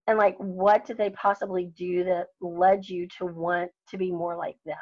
and 0.07 0.17
like 0.17 0.35
what 0.37 0.85
did 0.85 0.97
they 0.97 1.09
possibly 1.11 1.71
do 1.77 2.03
that 2.03 2.27
led 2.41 2.87
you 2.87 3.07
to 3.17 3.25
want 3.25 3.69
to 3.89 3.97
be 3.97 4.11
more 4.11 4.35
like 4.35 4.57
them 4.65 4.75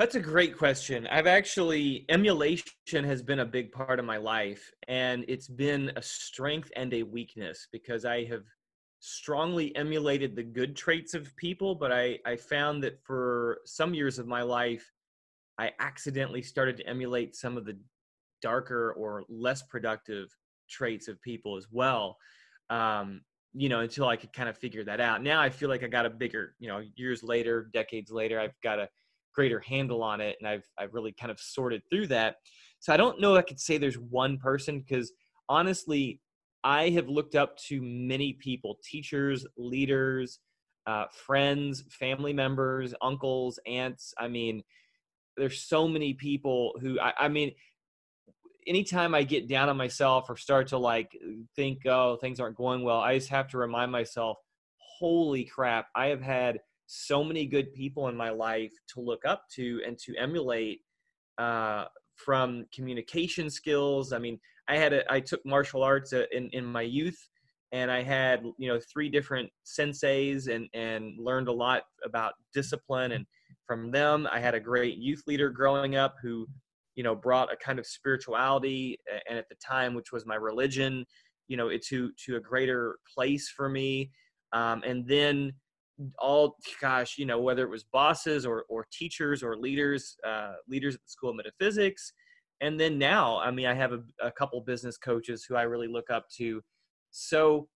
that's 0.00 0.14
a 0.14 0.20
great 0.20 0.56
question 0.56 1.06
i've 1.08 1.26
actually 1.26 2.06
emulation 2.08 2.64
has 3.04 3.22
been 3.22 3.40
a 3.40 3.44
big 3.44 3.70
part 3.70 3.98
of 3.98 4.04
my 4.04 4.16
life 4.16 4.72
and 4.88 5.24
it's 5.28 5.48
been 5.48 5.92
a 5.96 6.02
strength 6.02 6.70
and 6.74 6.94
a 6.94 7.02
weakness 7.02 7.68
because 7.70 8.04
i 8.04 8.24
have 8.24 8.44
strongly 9.00 9.74
emulated 9.76 10.34
the 10.34 10.42
good 10.42 10.74
traits 10.74 11.12
of 11.12 11.34
people 11.36 11.74
but 11.74 11.92
i 11.92 12.18
i 12.24 12.34
found 12.34 12.82
that 12.82 12.98
for 13.02 13.58
some 13.66 13.92
years 13.94 14.18
of 14.18 14.26
my 14.26 14.42
life 14.42 14.90
I 15.60 15.72
accidentally 15.78 16.40
started 16.40 16.78
to 16.78 16.86
emulate 16.86 17.36
some 17.36 17.58
of 17.58 17.66
the 17.66 17.78
darker 18.40 18.94
or 18.94 19.24
less 19.28 19.60
productive 19.60 20.34
traits 20.70 21.06
of 21.06 21.20
people 21.20 21.58
as 21.58 21.66
well. 21.70 22.16
Um, 22.70 23.20
you 23.52 23.68
know, 23.68 23.80
until 23.80 24.08
I 24.08 24.16
could 24.16 24.32
kind 24.32 24.48
of 24.48 24.56
figure 24.56 24.84
that 24.84 25.00
out. 25.00 25.22
Now 25.22 25.42
I 25.42 25.50
feel 25.50 25.68
like 25.68 25.84
I 25.84 25.88
got 25.88 26.06
a 26.06 26.10
bigger, 26.10 26.54
you 26.60 26.68
know, 26.68 26.82
years 26.96 27.22
later, 27.22 27.68
decades 27.74 28.10
later, 28.10 28.40
I've 28.40 28.58
got 28.62 28.78
a 28.78 28.88
greater 29.34 29.60
handle 29.60 30.02
on 30.02 30.20
it, 30.20 30.36
and 30.40 30.48
I've 30.48 30.66
I've 30.78 30.94
really 30.94 31.12
kind 31.12 31.30
of 31.30 31.40
sorted 31.40 31.82
through 31.90 32.08
that. 32.08 32.36
So 32.80 32.92
I 32.92 32.96
don't 32.96 33.20
know 33.20 33.36
I 33.36 33.42
could 33.42 33.60
say 33.60 33.78
there's 33.78 33.98
one 33.98 34.38
person 34.38 34.80
because 34.80 35.12
honestly, 35.48 36.20
I 36.64 36.90
have 36.90 37.08
looked 37.08 37.34
up 37.34 37.56
to 37.68 37.80
many 37.82 38.34
people, 38.34 38.78
teachers, 38.84 39.46
leaders, 39.56 40.40
uh, 40.86 41.06
friends, 41.12 41.84
family 41.90 42.32
members, 42.32 42.94
uncles, 43.02 43.58
aunts. 43.66 44.14
I 44.18 44.28
mean, 44.28 44.62
there's 45.36 45.62
so 45.62 45.88
many 45.88 46.14
people 46.14 46.74
who 46.80 46.98
I, 47.00 47.12
I 47.18 47.28
mean 47.28 47.52
anytime 48.66 49.14
I 49.14 49.22
get 49.22 49.48
down 49.48 49.68
on 49.68 49.76
myself 49.76 50.28
or 50.28 50.36
start 50.36 50.68
to 50.68 50.78
like 50.78 51.16
think, 51.56 51.86
oh, 51.86 52.16
things 52.16 52.40
aren't 52.40 52.56
going 52.56 52.82
well, 52.82 53.00
I 53.00 53.16
just 53.16 53.30
have 53.30 53.48
to 53.48 53.58
remind 53.58 53.90
myself, 53.90 54.38
holy 54.76 55.44
crap, 55.44 55.86
I 55.94 56.06
have 56.06 56.22
had 56.22 56.60
so 56.92 57.22
many 57.22 57.46
good 57.46 57.72
people 57.72 58.08
in 58.08 58.16
my 58.16 58.30
life 58.30 58.72
to 58.88 59.00
look 59.00 59.24
up 59.24 59.44
to 59.54 59.80
and 59.86 59.96
to 59.96 60.12
emulate 60.16 60.80
uh, 61.38 61.84
from 62.16 62.66
communication 62.74 63.48
skills. 63.48 64.12
I 64.12 64.18
mean, 64.18 64.40
I 64.68 64.76
had 64.76 64.92
a, 64.92 65.12
I 65.12 65.20
took 65.20 65.40
martial 65.46 65.84
arts 65.84 66.12
uh, 66.12 66.24
in, 66.32 66.50
in 66.52 66.64
my 66.64 66.82
youth 66.82 67.28
and 67.70 67.92
I 67.92 68.02
had, 68.02 68.42
you 68.58 68.68
know, 68.68 68.80
three 68.92 69.08
different 69.08 69.48
senseis 69.64 70.52
and, 70.52 70.68
and 70.74 71.14
learned 71.16 71.46
a 71.46 71.52
lot 71.52 71.84
about 72.04 72.32
discipline 72.52 73.12
and 73.12 73.24
from 73.68 73.92
them. 73.92 74.26
I 74.32 74.40
had 74.40 74.56
a 74.56 74.60
great 74.60 74.98
youth 74.98 75.22
leader 75.28 75.48
growing 75.48 75.94
up 75.94 76.16
who, 76.20 76.48
you 76.96 77.04
know, 77.04 77.14
brought 77.14 77.52
a 77.52 77.56
kind 77.56 77.78
of 77.78 77.86
spirituality 77.86 78.98
and 79.28 79.38
at 79.38 79.48
the 79.48 79.54
time, 79.64 79.94
which 79.94 80.10
was 80.10 80.26
my 80.26 80.34
religion, 80.34 81.06
you 81.46 81.56
know, 81.56 81.68
it 81.68 81.84
to 81.86 82.10
to 82.26 82.34
a 82.34 82.40
greater 82.40 82.98
place 83.14 83.48
for 83.48 83.68
me. 83.68 84.10
Um, 84.52 84.82
and 84.84 85.06
then 85.06 85.52
all 86.18 86.56
gosh 86.80 87.18
you 87.18 87.26
know 87.26 87.40
whether 87.40 87.62
it 87.62 87.70
was 87.70 87.84
bosses 87.84 88.46
or, 88.46 88.64
or 88.68 88.86
teachers 88.92 89.42
or 89.42 89.56
leaders 89.56 90.16
uh, 90.26 90.52
leaders 90.68 90.94
at 90.94 91.02
the 91.02 91.10
school 91.10 91.30
of 91.30 91.36
metaphysics 91.36 92.12
and 92.60 92.78
then 92.78 92.98
now 92.98 93.38
i 93.40 93.50
mean 93.50 93.66
i 93.66 93.74
have 93.74 93.92
a, 93.92 94.00
a 94.22 94.30
couple 94.32 94.60
business 94.60 94.96
coaches 94.96 95.44
who 95.48 95.56
i 95.56 95.62
really 95.62 95.88
look 95.88 96.10
up 96.10 96.26
to 96.28 96.62
so 97.10 97.68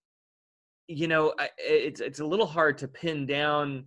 you 0.89 1.09
know 1.09 1.35
it's 1.59 2.01
it's 2.01 2.21
a 2.21 2.27
little 2.27 2.47
hard 2.47 2.79
to 2.79 2.89
pin 2.89 3.27
down 3.27 3.85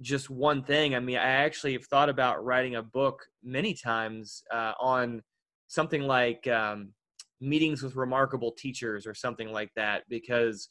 just 0.00 0.30
one 0.30 0.62
thing. 0.62 0.94
I 0.94 1.00
mean, 1.00 1.16
I 1.16 1.28
actually 1.28 1.72
have 1.72 1.86
thought 1.86 2.08
about 2.08 2.44
writing 2.44 2.76
a 2.76 2.82
book 2.82 3.24
many 3.42 3.74
times 3.74 4.42
uh, 4.52 4.72
on 4.80 5.22
something 5.68 6.02
like 6.02 6.46
um, 6.46 6.92
meetings 7.40 7.82
with 7.82 7.96
remarkable 7.96 8.52
teachers 8.52 9.06
or 9.06 9.14
something 9.14 9.50
like 9.50 9.70
that 9.76 10.02
because 10.08 10.68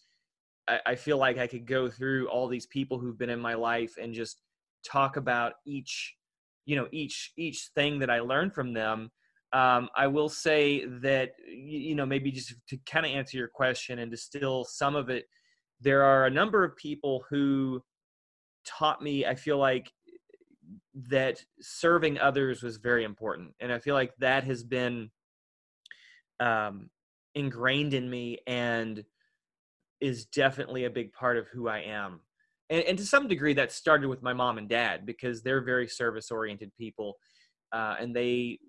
I, 0.67 0.79
I, 0.85 0.95
feel 0.95 1.17
like 1.17 1.37
I 1.37 1.47
could 1.47 1.65
go 1.65 1.89
through 1.89 2.27
all 2.29 2.47
these 2.47 2.65
people 2.67 2.99
who've 2.99 3.17
been 3.17 3.29
in 3.29 3.39
my 3.39 3.53
life 3.53 3.95
and 4.01 4.13
just 4.13 4.41
talk 4.85 5.17
about 5.17 5.53
each, 5.65 6.15
you 6.65 6.75
know, 6.75 6.87
each 6.91 7.31
each 7.37 7.69
thing 7.75 7.99
that 7.99 8.09
I 8.09 8.19
learned 8.19 8.53
from 8.53 8.73
them. 8.73 9.11
Um, 9.51 9.89
I 9.95 10.07
will 10.07 10.29
say 10.29 10.85
that 11.01 11.31
you 11.47 11.95
know 11.95 12.05
maybe 12.05 12.31
just 12.31 12.55
to 12.69 12.77
kind 12.85 13.05
of 13.05 13.11
answer 13.11 13.37
your 13.37 13.49
question 13.49 13.99
and 13.99 14.09
distill 14.09 14.63
some 14.65 14.95
of 14.95 15.09
it. 15.09 15.25
There 15.81 16.03
are 16.03 16.25
a 16.25 16.31
number 16.31 16.63
of 16.63 16.75
people 16.77 17.23
who 17.29 17.83
taught 18.65 19.01
me 19.01 19.25
i 19.25 19.35
feel 19.35 19.57
like 19.57 19.91
that 21.09 21.43
serving 21.59 22.19
others 22.19 22.63
was 22.63 22.77
very 22.77 23.03
important 23.03 23.51
and 23.59 23.71
i 23.71 23.79
feel 23.79 23.95
like 23.95 24.13
that 24.19 24.43
has 24.43 24.63
been 24.63 25.09
um, 26.39 26.89
ingrained 27.35 27.93
in 27.93 28.09
me 28.09 28.37
and 28.47 29.03
is 30.03 30.25
definitely 30.25 30.85
a 30.85 30.89
big 30.89 31.11
part 31.13 31.37
of 31.37 31.47
who 31.47 31.67
i 31.67 31.79
am 31.79 32.19
and, 32.69 32.83
and, 32.83 32.97
to 32.97 33.05
some 33.05 33.27
degree 33.27 33.53
that 33.53 33.71
started 33.71 34.07
with 34.07 34.23
my 34.23 34.33
mom 34.33 34.57
and 34.57 34.69
dad 34.69 35.05
because 35.05 35.41
they're 35.41 35.63
very 35.63 35.87
service 35.87 36.31
oriented 36.31 36.71
people 36.77 37.15
uh, 37.71 37.95
and 37.99 38.15
they 38.15 38.59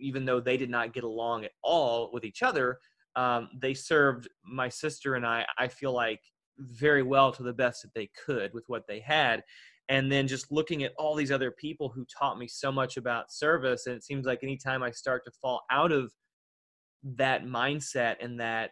even 0.00 0.24
though 0.24 0.40
they 0.40 0.56
did 0.56 0.70
not 0.70 0.92
get 0.92 1.04
along 1.04 1.44
at 1.44 1.52
all 1.62 2.10
with 2.12 2.24
each 2.24 2.42
other 2.42 2.78
um, 3.16 3.48
they 3.60 3.74
served 3.74 4.28
my 4.44 4.68
sister 4.68 5.14
and 5.14 5.26
I, 5.26 5.46
I 5.58 5.68
feel 5.68 5.92
like, 5.92 6.20
very 6.58 7.02
well 7.02 7.32
to 7.32 7.42
the 7.42 7.52
best 7.52 7.82
that 7.82 7.94
they 7.94 8.08
could 8.24 8.52
with 8.54 8.64
what 8.68 8.86
they 8.86 9.00
had. 9.00 9.42
And 9.88 10.10
then 10.10 10.26
just 10.26 10.50
looking 10.50 10.82
at 10.84 10.92
all 10.98 11.14
these 11.14 11.32
other 11.32 11.50
people 11.50 11.90
who 11.90 12.06
taught 12.06 12.38
me 12.38 12.48
so 12.48 12.72
much 12.72 12.96
about 12.96 13.32
service. 13.32 13.86
And 13.86 13.94
it 13.94 14.04
seems 14.04 14.24
like 14.24 14.42
anytime 14.42 14.82
I 14.82 14.90
start 14.90 15.24
to 15.24 15.32
fall 15.42 15.62
out 15.70 15.92
of 15.92 16.12
that 17.16 17.44
mindset 17.44 18.16
and 18.20 18.40
that 18.40 18.70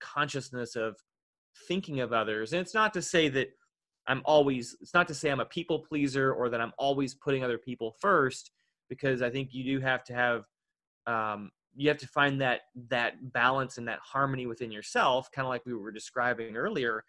consciousness 0.00 0.76
of 0.76 0.96
thinking 1.68 2.00
of 2.00 2.12
others, 2.12 2.52
and 2.52 2.60
it's 2.60 2.74
not 2.74 2.92
to 2.94 3.02
say 3.02 3.28
that 3.30 3.48
I'm 4.06 4.22
always, 4.24 4.76
it's 4.80 4.94
not 4.94 5.08
to 5.08 5.14
say 5.14 5.30
I'm 5.30 5.40
a 5.40 5.44
people 5.44 5.78
pleaser 5.78 6.32
or 6.32 6.48
that 6.48 6.60
I'm 6.60 6.72
always 6.78 7.14
putting 7.14 7.44
other 7.44 7.58
people 7.58 7.94
first, 8.00 8.50
because 8.88 9.22
I 9.22 9.30
think 9.30 9.50
you 9.52 9.64
do 9.64 9.80
have 9.80 10.04
to 10.04 10.14
have 10.14 10.44
um, 11.06 11.50
you 11.74 11.88
have 11.88 11.98
to 11.98 12.06
find 12.06 12.40
that 12.40 12.62
that 12.88 13.32
balance 13.32 13.78
and 13.78 13.88
that 13.88 13.98
harmony 14.02 14.46
within 14.46 14.70
yourself 14.70 15.30
kind 15.32 15.46
of 15.46 15.50
like 15.50 15.64
we 15.64 15.74
were 15.74 15.92
describing 15.92 16.56
earlier. 16.56 17.04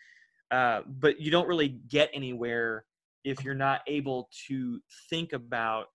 Uh, 0.51 0.81
but 0.88 1.19
you 1.19 1.31
don't 1.31 1.47
really 1.47 1.79
get 1.88 2.09
anywhere 2.13 2.85
if 3.23 3.43
you're 3.43 3.55
not 3.55 3.81
able 3.88 4.29
to 4.47 4.79
think 5.09 5.33
about 5.33 5.88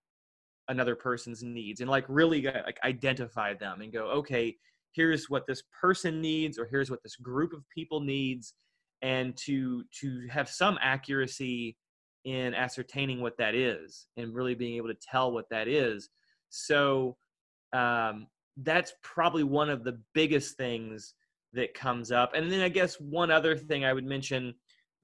another 0.67 0.95
person's 0.95 1.41
needs 1.43 1.81
and 1.81 1.89
like 1.89 2.05
really 2.07 2.47
uh, 2.47 2.61
like 2.65 2.77
identify 2.83 3.53
them 3.53 3.81
and 3.81 3.91
go 3.91 4.05
okay 4.05 4.55
here's 4.93 5.29
what 5.29 5.45
this 5.47 5.63
person 5.81 6.21
needs 6.21 6.57
or 6.57 6.65
here's 6.65 6.89
what 6.89 7.03
this 7.03 7.15
group 7.15 7.53
of 7.53 7.63
people 7.73 7.99
needs 8.01 8.53
and 9.01 9.35
to 9.37 9.83
to 10.01 10.27
have 10.29 10.49
some 10.49 10.77
accuracy 10.81 11.77
in 12.25 12.53
ascertaining 12.53 13.21
what 13.21 13.37
that 13.37 13.55
is 13.55 14.07
and 14.17 14.33
really 14.33 14.55
being 14.55 14.75
able 14.75 14.89
to 14.89 14.97
tell 15.09 15.31
what 15.31 15.45
that 15.49 15.67
is 15.67 16.09
so 16.49 17.15
um, 17.73 18.27
that's 18.57 18.93
probably 19.03 19.43
one 19.43 19.69
of 19.69 19.83
the 19.83 19.99
biggest 20.13 20.57
things 20.57 21.13
that 21.53 21.73
comes 21.73 22.11
up. 22.11 22.33
And 22.35 22.51
then 22.51 22.61
I 22.61 22.69
guess 22.69 22.95
one 22.99 23.31
other 23.31 23.55
thing 23.55 23.85
I 23.85 23.93
would 23.93 24.05
mention 24.05 24.53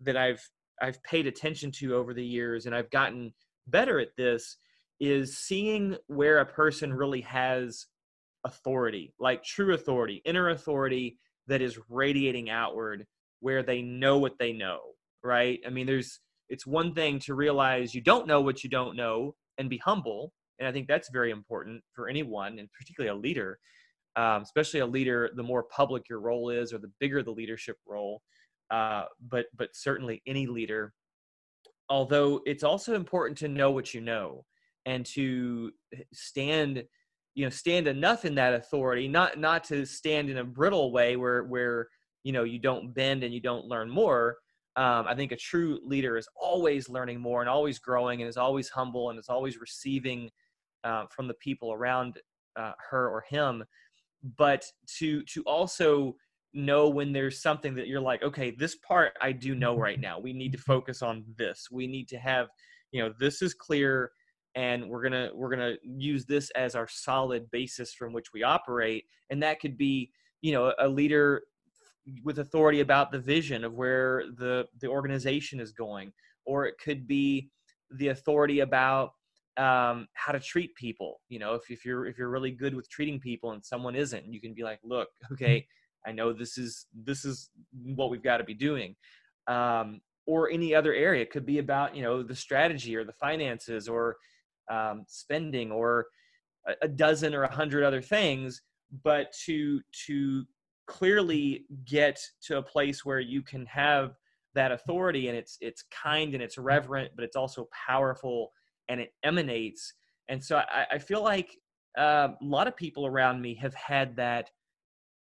that 0.01 0.17
I've 0.17 0.47
I've 0.81 1.01
paid 1.03 1.25
attention 1.25 1.71
to 1.79 1.95
over 1.95 2.13
the 2.13 2.25
years 2.25 2.65
and 2.65 2.75
I've 2.75 2.89
gotten 2.89 3.33
better 3.67 3.99
at 3.99 4.15
this 4.17 4.57
is 4.99 5.37
seeing 5.37 5.95
where 6.07 6.39
a 6.39 6.45
person 6.45 6.93
really 6.93 7.21
has 7.21 7.87
authority, 8.45 9.13
like 9.19 9.43
true 9.43 9.73
authority, 9.73 10.21
inner 10.25 10.49
authority 10.49 11.17
that 11.47 11.61
is 11.61 11.77
radiating 11.89 12.49
outward 12.49 13.05
where 13.41 13.63
they 13.63 13.81
know 13.81 14.17
what 14.17 14.39
they 14.39 14.53
know, 14.53 14.79
right? 15.23 15.59
I 15.65 15.69
mean 15.69 15.85
there's 15.85 16.19
it's 16.47 16.65
one 16.65 16.93
thing 16.93 17.19
to 17.19 17.33
realize 17.33 17.93
you 17.93 18.01
don't 18.01 18.27
know 18.27 18.39
what 18.41 18.63
you 18.63 18.69
don't 18.69 18.95
know 18.95 19.35
and 19.57 19.69
be 19.69 19.77
humble 19.79 20.31
and 20.59 20.67
I 20.67 20.71
think 20.71 20.87
that's 20.87 21.09
very 21.09 21.31
important 21.31 21.83
for 21.93 22.07
anyone, 22.07 22.59
and 22.59 22.71
particularly 22.71 23.15
a 23.17 23.19
leader, 23.19 23.59
um, 24.15 24.41
especially 24.43 24.79
a 24.79 24.85
leader. 24.85 25.29
The 25.35 25.43
more 25.43 25.63
public 25.63 26.07
your 26.09 26.19
role 26.19 26.49
is, 26.49 26.73
or 26.73 26.77
the 26.77 26.91
bigger 26.99 27.23
the 27.23 27.31
leadership 27.31 27.77
role, 27.85 28.21
uh, 28.71 29.03
but 29.29 29.47
but 29.55 29.69
certainly 29.73 30.21
any 30.25 30.47
leader. 30.47 30.93
Although 31.89 32.41
it's 32.45 32.63
also 32.63 32.95
important 32.95 33.37
to 33.39 33.47
know 33.47 33.71
what 33.71 33.93
you 33.93 34.01
know 34.01 34.45
and 34.85 35.05
to 35.07 35.71
stand, 36.13 36.83
you 37.35 37.45
know, 37.45 37.49
stand 37.49 37.87
enough 37.87 38.25
in 38.25 38.33
that 38.35 38.53
authority, 38.53 39.07
not 39.07 39.37
not 39.37 39.63
to 39.65 39.85
stand 39.85 40.29
in 40.29 40.37
a 40.37 40.43
brittle 40.43 40.91
way 40.91 41.17
where 41.17 41.43
where 41.43 41.87
you 42.23 42.31
know 42.31 42.43
you 42.43 42.59
don't 42.59 42.93
bend 42.93 43.23
and 43.23 43.33
you 43.33 43.41
don't 43.41 43.65
learn 43.65 43.89
more. 43.89 44.37
Um, 44.77 45.05
I 45.07 45.15
think 45.15 45.31
a 45.31 45.37
true 45.37 45.79
leader 45.85 46.17
is 46.17 46.27
always 46.35 46.89
learning 46.89 47.21
more 47.21 47.41
and 47.41 47.49
always 47.49 47.77
growing 47.79 48.21
and 48.21 48.27
is 48.27 48.37
always 48.37 48.69
humble 48.69 49.09
and 49.09 49.19
is 49.19 49.29
always 49.29 49.59
receiving 49.59 50.29
uh, 50.83 51.05
from 51.09 51.27
the 51.27 51.33
people 51.35 51.71
around 51.71 52.19
uh, 52.57 52.73
her 52.89 53.09
or 53.09 53.23
him. 53.29 53.63
But 54.37 54.65
to 54.97 55.21
to 55.23 55.43
also 55.43 56.15
know 56.53 56.87
when 56.87 57.11
there's 57.11 57.41
something 57.41 57.75
that 57.75 57.87
you're 57.87 57.99
like 57.99 58.23
okay 58.23 58.49
this 58.49 58.77
part 58.77 59.11
i 59.21 59.33
do 59.33 59.55
know 59.55 59.77
right 59.77 59.99
now. 59.99 60.19
We 60.19 60.31
need 60.31 60.53
to 60.53 60.57
focus 60.57 61.01
on 61.01 61.25
this. 61.37 61.67
We 61.69 61.85
need 61.85 62.07
to 62.09 62.17
have 62.17 62.47
you 62.93 63.03
know 63.03 63.13
this 63.19 63.41
is 63.41 63.53
clear 63.53 64.11
and 64.55 64.89
we're 64.89 65.03
gonna 65.03 65.29
we're 65.33 65.49
gonna 65.49 65.75
use 65.83 66.25
this 66.25 66.49
as 66.51 66.75
our 66.75 66.87
solid 66.87 67.49
basis 67.51 67.93
from 67.93 68.13
which 68.13 68.33
we 68.33 68.43
operate 68.43 69.05
and 69.29 69.41
that 69.43 69.59
could 69.59 69.77
be 69.77 70.11
you 70.41 70.51
know 70.51 70.73
a 70.79 70.87
leader 70.87 71.43
with 72.23 72.39
authority 72.39 72.81
about 72.81 73.11
the 73.11 73.19
vision 73.19 73.63
of 73.63 73.73
where 73.73 74.23
the 74.37 74.65
the 74.79 74.87
organization 74.87 75.59
is 75.59 75.71
going 75.71 76.11
or 76.45 76.65
it 76.65 76.75
could 76.83 77.07
be 77.07 77.49
the 77.91 78.09
authority 78.09 78.59
about 78.61 79.11
um, 79.57 80.07
how 80.13 80.31
to 80.33 80.39
treat 80.39 80.75
people. 80.75 81.21
You 81.29 81.39
know, 81.39 81.53
if, 81.53 81.69
if 81.69 81.85
you're 81.85 82.05
if 82.05 82.17
you're 82.17 82.29
really 82.29 82.51
good 82.51 82.75
with 82.75 82.89
treating 82.89 83.19
people 83.19 83.51
and 83.51 83.65
someone 83.65 83.95
isn't, 83.95 84.31
you 84.31 84.41
can 84.41 84.53
be 84.53 84.63
like, 84.63 84.79
look, 84.83 85.09
okay, 85.31 85.65
I 86.05 86.11
know 86.11 86.33
this 86.33 86.57
is 86.57 86.87
this 86.93 87.25
is 87.25 87.49
what 87.83 88.09
we've 88.09 88.23
got 88.23 88.37
to 88.37 88.43
be 88.43 88.53
doing. 88.53 88.95
Um, 89.47 90.01
or 90.27 90.49
any 90.49 90.73
other 90.73 90.93
area. 90.93 91.21
It 91.21 91.29
could 91.29 91.45
be 91.45 91.59
about 91.59 91.95
you 91.95 92.01
know 92.01 92.23
the 92.23 92.35
strategy 92.35 92.95
or 92.95 93.03
the 93.03 93.13
finances 93.13 93.87
or 93.87 94.17
um, 94.69 95.05
spending 95.07 95.71
or 95.71 96.07
a, 96.81 96.87
dozen 96.87 97.33
or 97.33 97.43
a 97.43 97.53
hundred 97.53 97.83
other 97.83 98.01
things. 98.01 98.61
But 99.03 99.33
to 99.45 99.81
to 100.07 100.45
clearly 100.87 101.65
get 101.85 102.19
to 102.43 102.57
a 102.57 102.63
place 102.63 103.03
where 103.03 103.19
you 103.19 103.41
can 103.41 103.65
have 103.65 104.15
that 104.53 104.71
authority 104.71 105.27
and 105.27 105.37
it's 105.37 105.57
it's 105.61 105.83
kind 105.91 106.33
and 106.33 106.41
it's 106.41 106.57
reverent, 106.57 107.11
but 107.15 107.25
it's 107.25 107.35
also 107.35 107.67
powerful 107.87 108.51
and 108.87 109.01
it 109.01 109.13
emanates. 109.23 109.93
And 110.29 110.43
so 110.43 110.57
I, 110.57 110.85
I 110.93 110.97
feel 110.97 111.23
like 111.23 111.57
uh, 111.97 112.29
a 112.41 112.45
lot 112.45 112.67
of 112.67 112.75
people 112.75 113.05
around 113.05 113.41
me 113.41 113.55
have 113.55 113.73
had 113.73 114.15
that 114.17 114.49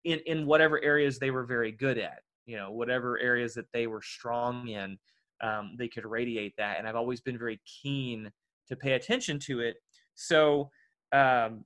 in, 0.03 0.19
in 0.25 0.45
whatever 0.45 0.83
areas 0.83 1.19
they 1.19 1.31
were 1.31 1.45
very 1.45 1.71
good 1.71 1.97
at, 1.97 2.19
you 2.45 2.57
know, 2.57 2.71
whatever 2.71 3.19
areas 3.19 3.53
that 3.53 3.71
they 3.73 3.87
were 3.87 4.01
strong 4.01 4.67
in, 4.67 4.97
um, 5.41 5.75
they 5.77 5.87
could 5.87 6.05
radiate 6.05 6.53
that. 6.57 6.77
And 6.77 6.87
I've 6.87 6.95
always 6.95 7.21
been 7.21 7.37
very 7.37 7.59
keen 7.65 8.31
to 8.67 8.75
pay 8.75 8.93
attention 8.93 9.39
to 9.39 9.59
it. 9.59 9.77
So 10.15 10.69
um, 11.11 11.65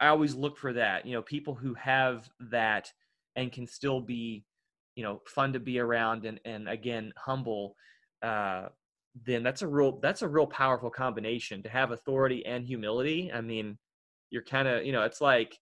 I 0.00 0.08
always 0.08 0.34
look 0.34 0.58
for 0.58 0.72
that, 0.74 1.06
you 1.06 1.12
know, 1.12 1.22
people 1.22 1.54
who 1.54 1.74
have 1.74 2.28
that 2.50 2.92
and 3.34 3.52
can 3.52 3.66
still 3.66 4.00
be, 4.00 4.44
you 4.94 5.02
know, 5.02 5.22
fun 5.26 5.52
to 5.52 5.60
be 5.60 5.78
around 5.78 6.24
and, 6.24 6.40
and 6.44 6.68
again, 6.68 7.12
humble. 7.16 7.76
Uh, 8.22 8.66
then 9.24 9.42
that's 9.42 9.62
a 9.62 9.68
real 9.68 9.98
that's 10.02 10.22
a 10.22 10.28
real 10.28 10.46
powerful 10.46 10.90
combination 10.90 11.62
to 11.62 11.68
have 11.68 11.90
authority 11.90 12.44
and 12.44 12.66
humility. 12.66 13.30
I 13.32 13.40
mean, 13.40 13.78
you're 14.30 14.42
kind 14.42 14.68
of 14.68 14.84
you 14.84 14.92
know 14.92 15.02
it's 15.02 15.20
like 15.20 15.56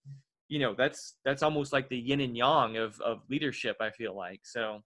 you 0.49 0.59
know 0.59 0.75
that's 0.77 1.15
that's 1.23 1.43
almost 1.43 1.71
like 1.71 1.87
the 1.87 1.97
yin 1.97 2.21
and 2.21 2.35
yang 2.35 2.77
of 2.77 2.99
of 3.01 3.19
leadership. 3.29 3.77
I 3.79 3.91
feel 3.91 4.15
like 4.15 4.41
so. 4.43 4.81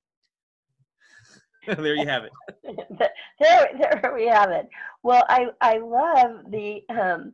there 1.78 1.96
you 1.96 2.08
have 2.08 2.24
it. 2.24 2.32
there, 3.40 3.70
there 3.78 4.14
we 4.16 4.28
have 4.28 4.52
it. 4.52 4.68
Well, 5.04 5.26
I 5.30 5.48
I 5.62 5.78
love 5.78 6.52
the 6.52 6.84
um, 6.90 7.34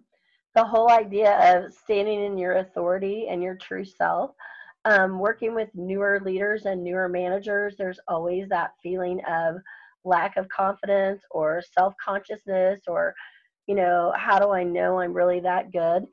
the 0.56 0.63
whole 0.63 0.89
idea 0.89 1.56
of 1.56 1.74
standing 1.74 2.24
in 2.24 2.38
your 2.38 2.54
authority 2.54 3.28
and 3.30 3.41
your 3.41 3.56
true 3.56 3.86
self. 3.86 4.32
Um, 4.86 5.17
working 5.17 5.56
with 5.56 5.69
newer 5.74 6.21
leaders 6.24 6.65
and 6.65 6.84
newer 6.84 7.10
managers, 7.10 7.76
there's 7.78 8.00
always 8.08 8.48
that 8.50 8.71
feeling 8.84 9.19
of 9.26 9.56
lack 10.04 10.38
of 10.38 10.48
confidence 10.50 11.21
or 11.32 11.63
self-consciousness 11.78 12.82
or 12.88 13.13
you 13.67 13.76
know 13.76 14.13
how 14.15 14.38
do 14.38 14.52
i 14.52 14.63
know 14.63 15.00
i'm 15.00 15.13
really 15.13 15.39
that 15.39 15.71
good 15.71 16.06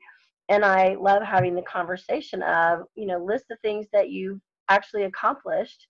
and 0.49 0.65
i 0.65 0.95
love 0.95 1.21
having 1.21 1.55
the 1.55 1.61
conversation 1.61 2.41
of 2.41 2.79
you 2.95 3.05
know 3.05 3.23
list 3.23 3.45
the 3.49 3.55
things 3.57 3.85
that 3.93 4.09
you've 4.09 4.41
actually 4.69 5.03
accomplished 5.03 5.87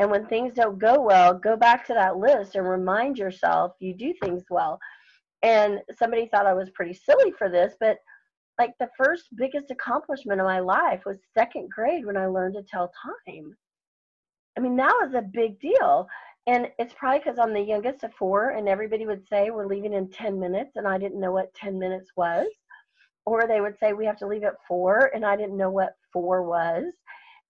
and 0.00 0.10
when 0.10 0.26
things 0.26 0.54
don't 0.54 0.78
go 0.78 1.00
well 1.00 1.34
go 1.34 1.56
back 1.56 1.86
to 1.86 1.94
that 1.94 2.16
list 2.16 2.56
and 2.56 2.68
remind 2.68 3.18
yourself 3.18 3.72
you 3.78 3.94
do 3.94 4.12
things 4.24 4.42
well 4.50 4.80
and 5.42 5.80
somebody 5.96 6.26
thought 6.26 6.46
i 6.46 6.54
was 6.54 6.70
pretty 6.70 6.94
silly 6.94 7.32
for 7.38 7.48
this 7.48 7.74
but 7.78 7.98
like 8.58 8.72
the 8.80 8.90
first 8.96 9.24
biggest 9.36 9.70
accomplishment 9.70 10.40
of 10.40 10.46
my 10.46 10.58
life 10.58 11.02
was 11.06 11.18
second 11.36 11.70
grade 11.70 12.04
when 12.04 12.16
i 12.16 12.26
learned 12.26 12.54
to 12.54 12.62
tell 12.62 12.90
time 13.04 13.54
i 14.56 14.60
mean 14.60 14.74
that 14.74 14.98
was 15.00 15.14
a 15.14 15.22
big 15.22 15.60
deal 15.60 16.08
and 16.46 16.68
it's 16.78 16.94
probably 16.94 17.18
because 17.18 17.38
I'm 17.38 17.52
the 17.52 17.60
youngest 17.60 18.02
of 18.02 18.14
four, 18.14 18.50
and 18.50 18.68
everybody 18.68 19.06
would 19.06 19.28
say, 19.28 19.50
We're 19.50 19.66
leaving 19.66 19.92
in 19.92 20.10
10 20.10 20.40
minutes, 20.40 20.72
and 20.76 20.88
I 20.88 20.98
didn't 20.98 21.20
know 21.20 21.32
what 21.32 21.52
10 21.54 21.78
minutes 21.78 22.10
was. 22.16 22.46
Or 23.26 23.46
they 23.46 23.60
would 23.60 23.78
say, 23.78 23.92
We 23.92 24.06
have 24.06 24.16
to 24.18 24.26
leave 24.26 24.42
at 24.44 24.54
four, 24.66 25.12
and 25.14 25.24
I 25.24 25.36
didn't 25.36 25.58
know 25.58 25.70
what 25.70 25.96
four 26.12 26.42
was. 26.42 26.84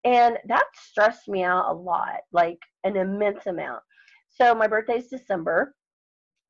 And 0.04 0.38
that 0.46 0.64
stressed 0.74 1.28
me 1.28 1.42
out 1.42 1.70
a 1.70 1.74
lot, 1.74 2.20
like 2.32 2.58
an 2.84 2.96
immense 2.96 3.46
amount. 3.46 3.82
So 4.28 4.54
my 4.54 4.66
birthday's 4.66 5.08
December. 5.08 5.74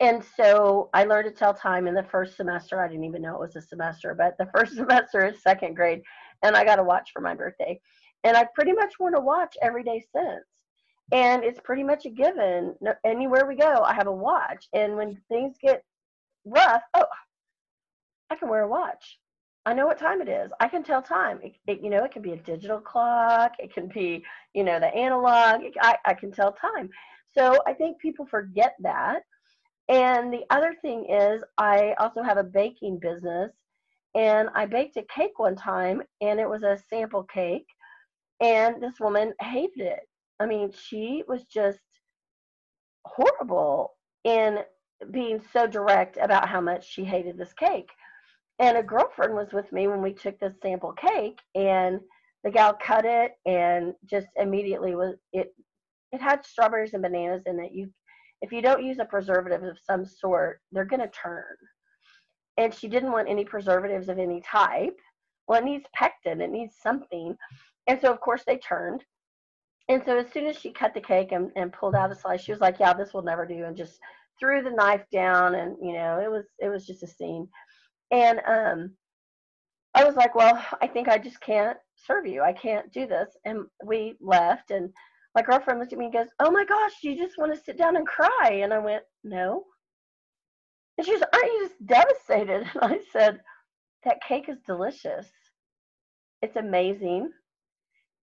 And 0.01 0.25
so 0.37 0.89
I 0.95 1.05
learned 1.05 1.29
to 1.29 1.39
tell 1.39 1.53
time 1.53 1.87
in 1.87 1.95
the 1.95 2.07
first 2.11 2.37
semester. 2.37 2.83
I 2.83 2.89
didn't 2.89 3.05
even 3.05 3.23
know 3.23 3.35
it 3.35 3.41
was 3.41 3.57
a 3.57 3.63
semester, 3.63 4.15
but 4.15 4.37
the 4.39 4.51
first 4.57 4.77
semester 4.77 5.27
is 5.27 5.43
second 5.43 5.75
grade. 5.75 6.03
And 6.43 6.57
I 6.57 6.65
got 6.65 6.79
a 6.79 6.85
watch 6.85 7.11
for 7.13 7.21
my 7.21 7.35
birthday. 7.35 7.81
And 8.25 8.37
I've 8.37 8.55
pretty 8.55 8.73
much 8.73 8.95
worn 8.99 9.15
a 9.15 9.21
watch 9.21 9.57
every 9.63 9.83
day 9.83 10.03
since 10.15 10.45
and 11.13 11.43
it's 11.45 11.61
pretty 11.63 11.83
much 11.83 12.07
a 12.07 12.11
given. 12.11 12.75
No, 12.81 12.95
anywhere 13.05 13.47
we 13.47 13.57
go, 13.57 13.83
I 13.83 13.95
have 13.95 14.07
a 14.07 14.13
watch, 14.13 14.67
and 14.73 14.97
when 14.97 15.21
things 15.29 15.57
get 15.61 15.83
rough, 16.45 16.83
oh, 16.95 17.07
I 18.31 18.37
can 18.37 18.49
wear 18.49 18.63
a 18.63 18.69
watch. 18.69 19.19
I 19.67 19.75
know 19.75 19.87
what 19.87 19.99
time 19.99 20.23
it 20.23 20.29
is. 20.29 20.51
I 20.59 20.69
can 20.69 20.83
tell 20.83 21.03
time. 21.03 21.39
It, 21.43 21.53
it, 21.67 21.83
you 21.83 21.91
know, 21.91 22.05
it 22.05 22.13
can 22.13 22.23
be 22.23 22.33
a 22.33 22.37
digital 22.37 22.81
clock. 22.81 23.53
It 23.59 23.73
can 23.75 23.89
be, 23.89 24.25
you 24.55 24.65
know, 24.65 24.81
the 24.81 24.95
analog. 24.95 25.61
I, 25.83 25.97
I 26.07 26.15
can 26.15 26.33
tell 26.33 26.53
time. 26.53 26.89
So 27.37 27.59
I 27.67 27.75
think 27.75 27.99
people 27.99 28.27
forget 28.27 28.75
that. 28.81 29.23
And 29.89 30.33
the 30.33 30.45
other 30.51 30.75
thing 30.81 31.07
is, 31.11 31.43
I 31.59 31.95
also 31.99 32.23
have 32.23 32.39
a 32.39 32.45
baking 32.45 33.01
business, 33.01 33.51
and 34.15 34.49
I 34.55 34.65
baked 34.67 34.97
a 34.97 35.03
cake 35.15 35.39
one 35.39 35.57
time, 35.57 36.03
and 36.21 36.39
it 36.39 36.49
was 36.49 36.63
a 36.63 36.79
sample 36.89 37.25
cake, 37.25 37.67
and 38.41 38.81
this 38.81 39.01
woman 39.01 39.35
hated 39.41 39.81
it. 39.81 40.09
I 40.39 40.47
mean, 40.47 40.71
she 40.73 41.25
was 41.27 41.45
just 41.45 41.81
horrible 43.05 43.95
in 44.25 44.61
being 45.11 45.43
so 45.53 45.67
direct 45.67 46.19
about 46.21 46.49
how 46.49 46.61
much 46.61 46.89
she 46.89 47.05
hated 47.05 47.37
this 47.37 47.53
cake. 47.53 47.91
And 48.61 48.77
a 48.77 48.83
girlfriend 48.83 49.35
was 49.35 49.53
with 49.55 49.73
me 49.73 49.89
when 49.89 50.03
we 50.03 50.13
took 50.13 50.39
this 50.39 50.53
sample 50.63 50.93
cake, 50.93 51.41
and 51.55 51.99
the 52.45 52.51
gal 52.51 52.75
cut 52.75 53.07
it 53.07 53.33
and 53.47 53.95
just 54.05 54.29
immediately 54.37 54.95
was 54.95 55.17
it. 55.33 55.55
It 56.13 56.21
had 56.21 56.45
strawberries 56.45 56.93
and 56.93 57.03
bananas 57.03 57.45
in 57.47 57.59
it. 57.59 57.73
You, 57.73 57.91
if 58.43 58.53
you 58.53 58.61
don't 58.61 58.85
use 58.85 58.99
a 58.99 59.05
preservative 59.07 59.63
of 59.63 59.79
some 59.79 60.05
sort, 60.05 60.61
they're 60.73 60.85
gonna 60.85 61.09
turn. 61.09 61.57
And 62.59 62.75
she 62.75 62.87
didn't 62.87 63.13
want 63.13 63.31
any 63.31 63.45
preservatives 63.45 64.11
of 64.11 64.19
any 64.19 64.43
type. 64.43 64.97
Well, 65.47 65.61
it 65.61 65.65
needs 65.65 65.87
pectin. 65.95 66.43
It 66.43 66.51
needs 66.51 66.77
something. 66.83 67.37
And 67.87 67.99
so, 68.01 68.13
of 68.13 68.21
course, 68.21 68.43
they 68.47 68.59
turned. 68.59 69.05
And 69.89 70.03
so, 70.05 70.19
as 70.19 70.31
soon 70.33 70.47
as 70.47 70.57
she 70.59 70.71
cut 70.71 70.93
the 70.93 71.01
cake 71.01 71.33
and, 71.33 71.51
and 71.57 71.73
pulled 71.73 71.95
out 71.95 72.13
a 72.13 72.15
slice, 72.15 72.43
she 72.43 72.53
was 72.53 72.61
like, 72.61 72.79
"Yeah, 72.79 72.93
this 72.93 73.15
will 73.15 73.23
never 73.23 73.47
do," 73.47 73.65
and 73.65 73.77
just 73.77 73.99
threw 74.39 74.63
the 74.63 74.71
knife 74.71 75.05
down. 75.11 75.55
And 75.55 75.77
you 75.83 75.95
know, 75.95 76.21
it 76.21 76.31
was 76.31 76.45
it 76.59 76.69
was 76.69 76.87
just 76.87 77.03
a 77.03 77.07
scene. 77.07 77.49
And 78.11 78.41
um, 78.47 78.91
I 79.95 80.05
was 80.05 80.17
like, 80.17 80.35
"Well, 80.35 80.63
I 80.81 80.87
think 80.87 81.09
I 81.09 81.19
just 81.19 81.41
can't 81.41 81.79
serve 81.97 82.27
you. 82.27 82.43
I 82.43 82.53
can't 82.53 82.93
do 82.93 83.07
this." 83.07 83.37
And 83.45 83.67
we 83.85 84.17
left. 84.21 84.71
And 84.71 84.93
my 85.35 85.43
girlfriend 85.43 85.81
looked 85.81 85.93
at 85.93 85.99
me 85.99 86.07
and 86.07 86.15
goes, 86.15 86.29
"Oh 86.41 86.51
my 86.51 86.65
gosh, 86.65 86.93
you 87.03 87.17
just 87.17 87.39
want 87.39 87.55
to 87.55 87.61
sit 87.61 87.79
down 87.79 87.97
and 87.97 88.07
cry?" 88.07 88.61
And 88.63 88.73
I 88.73 88.79
went, 88.79 89.05
"No." 89.25 89.65
And 90.99 91.07
she 91.07 91.13
goes, 91.13 91.23
"Aren't 91.33 91.53
you 91.53 91.69
just 91.69 91.87
devastated?" 91.87 92.67
And 92.83 92.93
I 92.95 93.01
said, 93.13 93.41
"That 94.05 94.23
cake 94.23 94.49
is 94.49 94.59
delicious. 94.67 95.29
It's 96.43 96.57
amazing." 96.57 97.33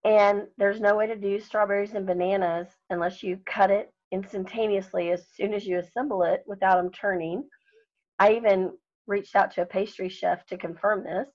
And 0.03 0.47
there's 0.57 0.79
no 0.79 0.95
way 0.95 1.07
to 1.07 1.15
do 1.15 1.39
strawberries 1.39 1.93
and 1.93 2.05
bananas 2.05 2.67
unless 2.89 3.23
you 3.23 3.39
cut 3.45 3.71
it 3.71 3.91
instantaneously 4.11 5.11
as 5.11 5.27
soon 5.33 5.53
as 5.53 5.65
you 5.65 5.79
assemble 5.79 6.23
it 6.23 6.43
without 6.47 6.77
them 6.77 6.91
turning. 6.91 7.43
I 8.19 8.33
even 8.33 8.77
reached 9.07 9.35
out 9.35 9.51
to 9.51 9.61
a 9.61 9.65
pastry 9.65 10.09
chef 10.09 10.45
to 10.47 10.57
confirm 10.57 11.03
this. 11.03 11.27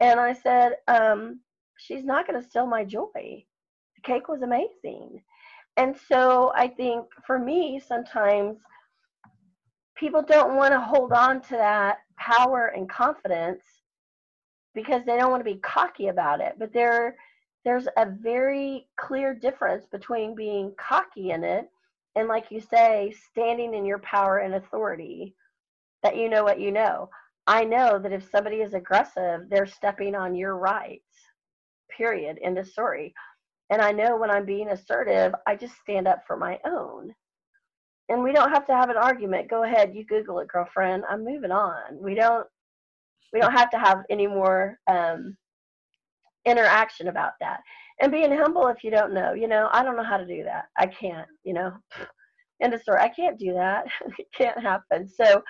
And 0.00 0.18
I 0.18 0.32
said, 0.32 0.76
um, 0.88 1.40
she's 1.78 2.04
not 2.04 2.26
going 2.26 2.40
to 2.40 2.48
steal 2.48 2.66
my 2.66 2.84
joy. 2.84 3.10
The 3.14 4.02
cake 4.02 4.28
was 4.28 4.42
amazing. 4.42 5.22
And 5.76 5.96
so 6.08 6.52
I 6.54 6.68
think 6.68 7.06
for 7.26 7.38
me, 7.38 7.80
sometimes 7.86 8.58
people 9.96 10.22
don't 10.22 10.56
want 10.56 10.72
to 10.72 10.80
hold 10.80 11.12
on 11.12 11.40
to 11.42 11.50
that 11.52 11.98
power 12.18 12.72
and 12.74 12.88
confidence 12.88 13.62
because 14.74 15.02
they 15.04 15.16
don't 15.16 15.30
want 15.30 15.40
to 15.44 15.50
be 15.50 15.60
cocky 15.60 16.08
about 16.08 16.40
it. 16.40 16.54
But 16.58 16.72
there, 16.72 17.16
there's 17.64 17.86
a 17.96 18.06
very 18.06 18.88
clear 18.98 19.34
difference 19.34 19.86
between 19.86 20.34
being 20.34 20.74
cocky 20.78 21.30
in 21.30 21.44
it 21.44 21.68
and, 22.16 22.28
like 22.28 22.50
you 22.50 22.60
say, 22.60 23.14
standing 23.30 23.74
in 23.74 23.84
your 23.84 24.00
power 24.00 24.38
and 24.38 24.54
authority 24.54 25.34
that 26.02 26.16
you 26.16 26.28
know 26.28 26.44
what 26.44 26.60
you 26.60 26.70
know. 26.72 27.08
I 27.46 27.64
know 27.64 27.98
that 27.98 28.12
if 28.12 28.28
somebody 28.30 28.56
is 28.56 28.74
aggressive, 28.74 29.42
they're 29.48 29.66
stepping 29.66 30.14
on 30.14 30.34
your 30.34 30.56
rights, 30.56 31.02
period, 31.96 32.38
end 32.42 32.58
of 32.58 32.68
story. 32.68 33.14
And 33.70 33.80
I 33.80 33.90
know 33.92 34.16
when 34.16 34.30
I'm 34.30 34.44
being 34.44 34.68
assertive, 34.68 35.34
I 35.46 35.56
just 35.56 35.74
stand 35.80 36.06
up 36.06 36.22
for 36.26 36.36
my 36.36 36.58
own. 36.66 37.14
And 38.08 38.22
we 38.22 38.32
don't 38.32 38.50
have 38.50 38.66
to 38.66 38.74
have 38.74 38.90
an 38.90 38.96
argument. 38.96 39.50
Go 39.50 39.64
ahead, 39.64 39.94
you 39.94 40.04
Google 40.04 40.38
it, 40.40 40.48
girlfriend. 40.48 41.04
I'm 41.08 41.24
moving 41.24 41.52
on. 41.52 41.98
We 42.00 42.14
don't 42.14 42.46
we 43.32 43.40
don't 43.40 43.52
have 43.52 43.70
to 43.70 43.78
have 43.78 44.02
any 44.10 44.26
more 44.26 44.78
um, 44.90 45.36
interaction 46.44 47.08
about 47.08 47.32
that 47.40 47.60
and 48.00 48.12
being 48.12 48.32
humble 48.32 48.66
if 48.66 48.82
you 48.82 48.90
don't 48.90 49.14
know 49.14 49.32
you 49.32 49.46
know 49.46 49.68
i 49.72 49.82
don't 49.82 49.96
know 49.96 50.02
how 50.02 50.16
to 50.16 50.26
do 50.26 50.42
that 50.42 50.64
i 50.76 50.86
can't 50.86 51.28
you 51.44 51.54
know 51.54 51.72
end 52.60 52.74
of 52.74 52.80
story 52.82 52.98
i 53.00 53.08
can't 53.08 53.38
do 53.38 53.52
that 53.52 53.86
it 54.18 54.26
can't 54.36 54.60
happen 54.60 55.08
so 55.08 55.42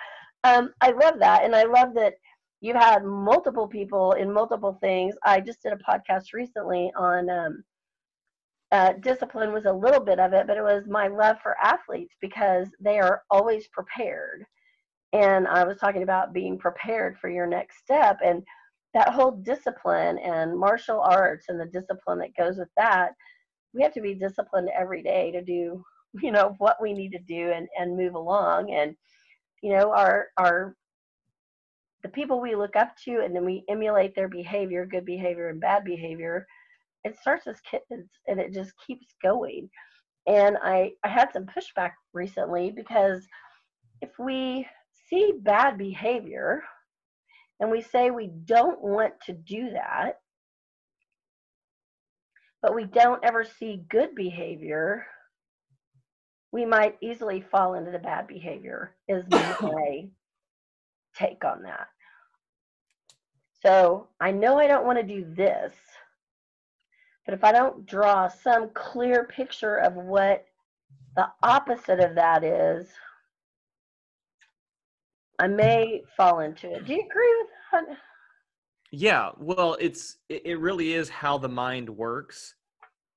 um, 0.44 0.72
i 0.81 0.90
love 0.90 1.18
that 1.18 1.44
and 1.44 1.55
i 1.55 1.64
love 1.64 1.94
that 1.94 2.14
you've 2.62 2.76
had 2.76 3.05
multiple 3.05 3.66
people 3.66 4.12
in 4.12 4.33
multiple 4.33 4.78
things. 4.81 5.16
I 5.24 5.40
just 5.40 5.62
did 5.62 5.72
a 5.72 5.76
podcast 5.76 6.33
recently 6.33 6.92
on 6.96 7.28
um, 7.28 7.64
uh, 8.70 8.92
discipline 9.00 9.52
was 9.52 9.66
a 9.66 9.72
little 9.72 10.00
bit 10.00 10.18
of 10.18 10.33
it 10.33 10.46
but 10.46 10.57
it 10.57 10.62
was 10.62 10.85
my 10.88 11.09
love 11.09 11.37
for 11.42 11.57
athletes 11.62 12.14
because 12.22 12.68
they 12.81 12.98
are 12.98 13.22
always 13.31 13.68
prepared. 13.68 14.44
And 15.12 15.46
i 15.48 15.64
was 15.64 15.76
talking 15.78 16.05
about 16.05 16.33
being 16.33 16.59
prepared 16.59 17.18
for 17.18 17.28
your 17.28 17.46
next 17.46 17.78
step 17.78 18.18
and 18.24 18.42
that 18.94 19.11
whole 19.11 19.33
discipline 19.33 20.18
and 20.18 20.59
martial 20.59 21.00
arts 21.00 21.46
and 21.48 21.61
the 21.61 21.66
discipline 21.66 22.18
that 22.20 22.37
goes 22.38 22.59
with 22.59 22.68
that 22.76 23.11
we 23.74 23.83
have 23.83 23.92
to 23.94 24.00
be 24.00 24.14
disciplined 24.14 24.70
every 24.78 25.02
day 25.02 25.31
to 25.33 25.42
do 25.42 25.83
you 26.22 26.31
know 26.31 26.55
what 26.59 26.81
we 26.81 26.92
need 26.92 27.11
to 27.12 27.18
do 27.18 27.50
and 27.55 27.68
and 27.78 27.96
move 27.96 28.14
along. 28.14 28.70
And 28.72 28.94
you 29.62 29.72
know 29.77 29.92
our 29.92 30.29
our 30.38 30.77
the 32.03 32.09
people 32.09 32.40
we 32.40 32.57
look 32.57 32.75
up 32.77 32.96
to 33.05 33.20
and 33.25 33.35
then 33.35 33.44
we 33.44 33.64
emulate 33.68 34.14
their 34.14 34.29
behavior 34.29 34.85
good 34.85 35.05
behavior 35.05 35.48
and 35.51 35.61
bad 35.61 35.85
behavior 35.85 36.46
it 37.05 37.16
starts 37.18 37.46
as 37.46 37.61
kids 37.68 38.11
and 38.27 38.38
it 38.38 38.53
just 38.53 38.72
keeps 38.87 39.07
going. 39.22 39.68
And 40.27 40.57
i 40.62 40.92
i 41.05 41.09
had 41.09 41.33
some 41.33 41.46
pushback 41.46 41.92
recently 42.12 42.70
because 42.70 43.27
if 44.01 44.11
we 44.18 44.66
see 45.09 45.33
bad 45.42 45.79
behavior 45.79 46.62
and 47.61 47.70
we 47.70 47.81
say 47.81 48.11
we 48.11 48.31
don't 48.44 48.81
want 48.83 49.14
to 49.27 49.33
do 49.33 49.70
that, 49.70 50.14
but 52.61 52.75
we 52.75 52.85
don't 52.85 53.25
ever 53.25 53.44
see 53.44 53.85
good 53.90 54.14
behavior, 54.14 55.07
we 56.52 56.66
might 56.66 56.98
easily 57.00 57.40
fall 57.40 57.74
into 57.74 57.90
the 57.90 57.98
bad 57.98 58.26
behavior, 58.26 58.94
is 59.08 59.24
my 59.30 60.06
take 61.16 61.44
on 61.44 61.62
that. 61.62 61.88
So 63.62 64.08
I 64.20 64.30
know 64.32 64.58
I 64.58 64.66
don't 64.66 64.84
want 64.84 64.98
to 64.98 65.04
do 65.04 65.24
this, 65.34 65.72
but 67.24 67.34
if 67.34 67.42
I 67.42 67.52
don't 67.52 67.86
draw 67.86 68.28
some 68.28 68.70
clear 68.74 69.24
picture 69.24 69.76
of 69.76 69.94
what 69.94 70.44
the 71.16 71.28
opposite 71.42 72.00
of 72.00 72.14
that 72.16 72.44
is, 72.44 72.88
I 75.38 75.46
may 75.48 76.02
fall 76.16 76.40
into 76.40 76.70
it. 76.70 76.86
Do 76.86 76.92
you 76.92 77.00
agree 77.00 77.34
with 77.40 77.48
that? 77.88 77.96
Yeah, 78.90 79.30
well, 79.38 79.76
it's 79.80 80.18
it 80.28 80.58
really 80.58 80.92
is 80.92 81.08
how 81.08 81.38
the 81.38 81.48
mind 81.48 81.88
works. 81.88 82.54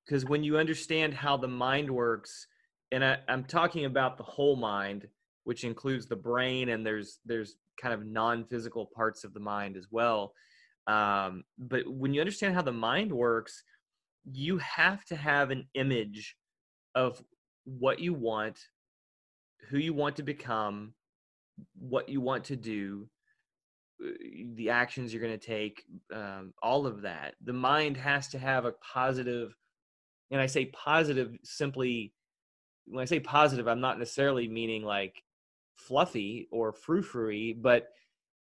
Because 0.04 0.24
when 0.24 0.42
you 0.42 0.56
understand 0.56 1.12
how 1.12 1.36
the 1.36 1.48
mind 1.48 1.90
works, 1.90 2.46
and 2.92 3.04
I, 3.04 3.18
I'm 3.28 3.44
talking 3.44 3.84
about 3.84 4.16
the 4.16 4.24
whole 4.24 4.56
mind, 4.56 5.06
which 5.44 5.64
includes 5.64 6.06
the 6.06 6.16
brain, 6.16 6.70
and 6.70 6.86
there's 6.86 7.18
there's 7.24 7.56
kind 7.80 7.94
of 7.94 8.06
non-physical 8.06 8.90
parts 8.94 9.24
of 9.24 9.34
the 9.34 9.40
mind 9.40 9.76
as 9.76 9.86
well. 9.90 10.32
Um, 10.86 11.44
but 11.58 11.82
when 11.86 12.14
you 12.14 12.20
understand 12.20 12.54
how 12.54 12.62
the 12.62 12.72
mind 12.72 13.12
works, 13.12 13.62
you 14.32 14.58
have 14.58 15.04
to 15.06 15.16
have 15.16 15.50
an 15.50 15.66
image 15.74 16.36
of 16.94 17.22
what 17.64 17.98
you 17.98 18.14
want, 18.14 18.58
who 19.68 19.78
you 19.78 19.92
want 19.92 20.16
to 20.16 20.22
become, 20.22 20.94
what 21.78 22.08
you 22.08 22.20
want 22.20 22.44
to 22.44 22.56
do 22.56 23.08
uh, 24.04 24.10
the 24.54 24.70
actions 24.70 25.12
you're 25.12 25.22
going 25.22 25.38
to 25.38 25.46
take 25.46 25.84
um, 26.12 26.52
all 26.62 26.86
of 26.86 27.02
that 27.02 27.34
the 27.44 27.52
mind 27.52 27.96
has 27.96 28.28
to 28.28 28.38
have 28.38 28.64
a 28.64 28.72
positive 28.72 29.54
and 30.30 30.40
i 30.40 30.46
say 30.46 30.66
positive 30.66 31.36
simply 31.42 32.12
when 32.86 33.02
i 33.02 33.04
say 33.04 33.20
positive 33.20 33.68
i'm 33.68 33.80
not 33.80 33.98
necessarily 33.98 34.48
meaning 34.48 34.82
like 34.82 35.22
fluffy 35.76 36.48
or 36.50 36.72
frou-frou 36.72 37.54
but 37.60 37.88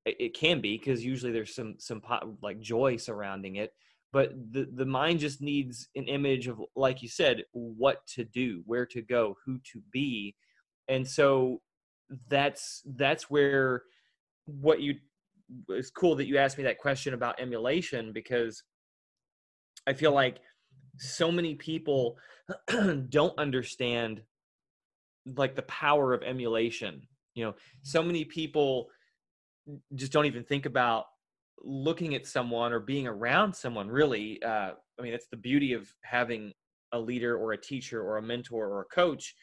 it, 0.05 0.15
it 0.19 0.34
can 0.34 0.62
be 0.62 0.77
because 0.77 1.03
usually 1.03 1.31
there's 1.31 1.55
some 1.55 1.75
some 1.77 2.01
po- 2.01 2.38
like 2.41 2.60
joy 2.60 2.95
surrounding 2.95 3.58
it 3.58 3.73
but 4.13 4.31
the 4.51 4.67
the 4.75 4.86
mind 4.86 5.19
just 5.19 5.41
needs 5.41 5.89
an 5.95 6.08
image 6.08 6.47
of 6.47 6.62
like 6.75 7.01
you 7.01 7.10
said 7.10 7.43
what 7.51 8.05
to 8.08 8.23
do 8.23 8.62
where 8.65 8.86
to 8.86 9.01
go 9.01 9.36
who 9.45 9.60
to 9.71 9.81
be 9.91 10.36
and 10.88 11.08
so 11.08 11.62
that's 12.29 12.81
that's 12.95 13.29
where 13.29 13.84
what 14.45 14.79
you 14.79 14.95
it's 15.69 15.89
cool 15.89 16.15
that 16.15 16.27
you 16.27 16.38
asked 16.38 16.58
me 16.58 16.63
that 16.63 16.79
question 16.79 17.13
about 17.13 17.39
emulation 17.39 18.12
because 18.13 18.63
I 19.88 19.93
feel 19.93 20.12
like 20.12 20.39
so 20.97 21.31
many 21.31 21.55
people 21.55 22.17
don't 23.10 23.38
understand 23.38 24.21
like 25.25 25.55
the 25.55 25.63
power 25.63 26.13
of 26.13 26.23
emulation. 26.23 27.01
You 27.33 27.45
know, 27.45 27.55
so 27.83 28.01
many 28.01 28.25
people 28.25 28.88
just 29.95 30.11
don't 30.11 30.25
even 30.25 30.43
think 30.43 30.65
about 30.65 31.05
looking 31.63 32.15
at 32.15 32.27
someone 32.27 32.71
or 32.71 32.79
being 32.79 33.07
around 33.07 33.53
someone 33.53 33.88
really 33.88 34.41
uh, 34.43 34.71
i 34.99 35.01
mean 35.01 35.11
that's 35.11 35.27
the 35.31 35.38
beauty 35.38 35.73
of 35.73 35.91
having 36.03 36.51
a 36.91 36.99
leader 36.99 37.38
or 37.38 37.53
a 37.53 37.57
teacher 37.57 38.01
or 38.01 38.17
a 38.17 38.21
mentor 38.21 38.67
or 38.67 38.81
a 38.81 38.95
coach 38.95 39.33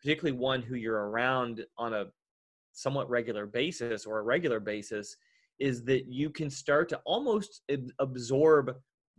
particularly 0.00 0.36
one 0.36 0.60
who 0.62 0.74
you're 0.74 1.08
around 1.08 1.64
on 1.78 1.94
a 1.94 2.04
somewhat 2.72 3.08
regular 3.08 3.46
basis 3.46 4.04
or 4.04 4.18
a 4.18 4.22
regular 4.22 4.60
basis 4.60 5.16
is 5.58 5.84
that 5.84 6.06
you 6.06 6.30
can 6.30 6.48
start 6.48 6.88
to 6.88 7.00
almost 7.04 7.62
absorb 7.98 8.74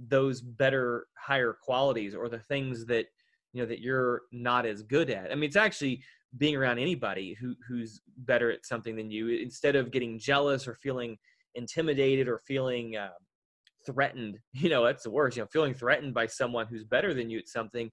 those 0.08 0.42
better 0.42 1.06
higher 1.16 1.56
qualities 1.62 2.16
or 2.16 2.28
the 2.28 2.40
things 2.40 2.86
that 2.86 3.06
you 3.54 3.62
know 3.62 3.68
that 3.68 3.80
you're 3.80 4.22
not 4.32 4.66
as 4.66 4.84
good 4.84 5.10
at. 5.10 5.32
I 5.32 5.36
mean 5.36 5.46
it's 5.46 5.56
actually 5.56 6.04
being 6.38 6.56
around 6.56 6.80
anybody 6.80 7.36
who 7.40 7.56
who's 7.68 8.02
better 8.18 8.52
at 8.52 8.66
something 8.66 8.96
than 8.96 9.12
you. 9.12 9.30
Instead 9.30 9.76
of 9.76 9.92
getting 9.92 10.20
jealous 10.20 10.68
or 10.68 10.76
feeling 10.76 11.18
intimidated 11.56 12.28
or 12.28 12.42
feeling 12.48 12.96
uh, 12.96 13.10
threatened 13.86 14.38
you 14.54 14.70
know 14.70 14.86
that's 14.86 15.04
the 15.04 15.10
worst 15.10 15.36
you 15.36 15.44
know 15.44 15.48
feeling 15.52 15.74
threatened 15.74 16.14
by 16.14 16.26
someone 16.26 16.68
who's 16.68 16.84
better 16.84 17.14
than 17.14 17.30
you 17.30 17.40
at 17.40 17.48
something. 17.48 17.90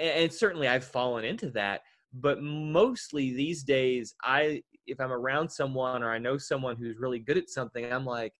And 0.00 0.32
certainly 0.32 0.68
i've 0.68 0.84
fallen 0.84 1.22
into 1.22 1.50
that 1.50 1.82
but 2.14 2.42
mostly 2.42 3.34
these 3.34 3.62
days 3.62 4.14
i 4.24 4.62
if 4.86 4.98
i'm 4.98 5.12
around 5.12 5.50
someone 5.50 6.02
or 6.02 6.10
i 6.10 6.16
know 6.16 6.38
someone 6.38 6.76
who's 6.76 6.96
really 6.98 7.18
good 7.18 7.36
at 7.36 7.50
something 7.50 7.92
i'm 7.92 8.06
like 8.06 8.32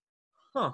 huh 0.55 0.71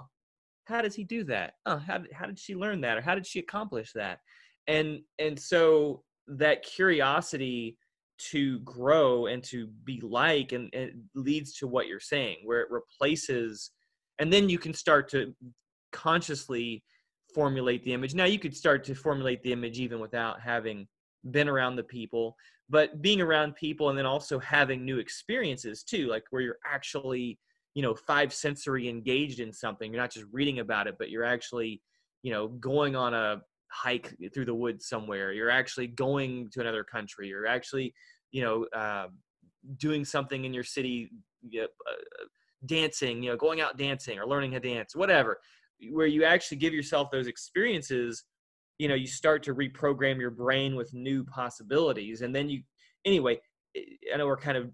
how 0.68 0.82
does 0.82 0.94
he 0.94 1.02
do 1.02 1.24
that? 1.24 1.54
Oh 1.66 1.78
how, 1.78 2.02
how 2.12 2.26
did 2.26 2.38
she 2.38 2.54
learn 2.54 2.82
that? 2.82 2.98
Or 2.98 3.00
how 3.00 3.14
did 3.14 3.26
she 3.26 3.38
accomplish 3.38 3.92
that 3.94 4.20
and 4.68 5.00
and 5.18 5.38
so 5.38 6.02
that 6.28 6.62
curiosity 6.62 7.76
to 8.18 8.58
grow 8.60 9.26
and 9.26 9.42
to 9.44 9.68
be 9.84 10.00
like 10.02 10.52
and, 10.52 10.72
and 10.74 10.92
leads 11.14 11.54
to 11.54 11.66
what 11.66 11.86
you're 11.86 12.00
saying 12.00 12.36
where 12.44 12.60
it 12.60 12.70
replaces 12.70 13.70
and 14.18 14.32
then 14.32 14.48
you 14.48 14.58
can 14.58 14.74
start 14.74 15.08
to 15.08 15.34
consciously 15.92 16.82
formulate 17.34 17.84
the 17.84 17.92
image. 17.92 18.14
Now 18.14 18.24
you 18.24 18.38
could 18.38 18.56
start 18.56 18.82
to 18.84 18.94
formulate 18.94 19.42
the 19.42 19.52
image 19.52 19.78
even 19.78 20.00
without 20.00 20.40
having 20.40 20.88
been 21.30 21.48
around 21.48 21.76
the 21.76 21.84
people 21.84 22.36
but 22.68 23.00
being 23.00 23.20
around 23.20 23.56
people 23.56 23.88
and 23.88 23.98
then 23.98 24.06
also 24.06 24.38
having 24.38 24.84
new 24.84 24.98
experiences 24.98 25.82
too 25.82 26.06
like 26.06 26.24
where 26.30 26.42
you're 26.42 26.58
actually 26.66 27.38
you 27.74 27.82
know 27.82 27.94
five 27.94 28.32
sensory 28.32 28.88
engaged 28.88 29.40
in 29.40 29.52
something. 29.52 29.92
You're 29.92 30.02
not 30.02 30.12
just 30.12 30.26
reading 30.32 30.58
about 30.58 30.86
it 30.86 30.96
but 30.98 31.10
you're 31.10 31.24
actually 31.24 31.80
you 32.22 32.32
know 32.32 32.48
going 32.48 32.96
on 32.96 33.14
a 33.14 33.42
hike 33.70 34.16
through 34.32 34.46
the 34.46 34.54
woods 34.54 34.88
somewhere. 34.88 35.32
You're 35.32 35.50
actually 35.50 35.88
going 35.88 36.50
to 36.52 36.60
another 36.60 36.84
country. 36.84 37.28
You're 37.28 37.46
actually 37.46 37.94
you 38.30 38.42
know 38.42 38.66
uh, 38.74 39.08
doing 39.78 40.04
something 40.04 40.44
in 40.44 40.52
your 40.54 40.64
city 40.64 41.10
you 41.48 41.62
know, 41.62 41.66
uh, 41.66 42.24
dancing 42.66 43.22
you 43.22 43.30
know 43.30 43.36
going 43.36 43.60
out 43.60 43.78
dancing 43.78 44.18
or 44.18 44.26
learning 44.26 44.52
to 44.52 44.60
dance 44.60 44.94
whatever. 44.94 45.38
Where 45.90 46.06
you 46.06 46.24
actually 46.24 46.58
give 46.58 46.72
yourself 46.72 47.10
those 47.10 47.26
experiences 47.26 48.24
you 48.78 48.88
know 48.88 48.94
you 48.94 49.06
start 49.06 49.42
to 49.44 49.54
reprogram 49.54 50.18
your 50.18 50.30
brain 50.30 50.76
with 50.76 50.92
new 50.94 51.24
possibilities. 51.24 52.22
And 52.22 52.34
then 52.34 52.48
you 52.48 52.62
anyway 53.04 53.40
i 54.12 54.16
know 54.16 54.26
we're 54.26 54.36
kind 54.36 54.56
of 54.56 54.70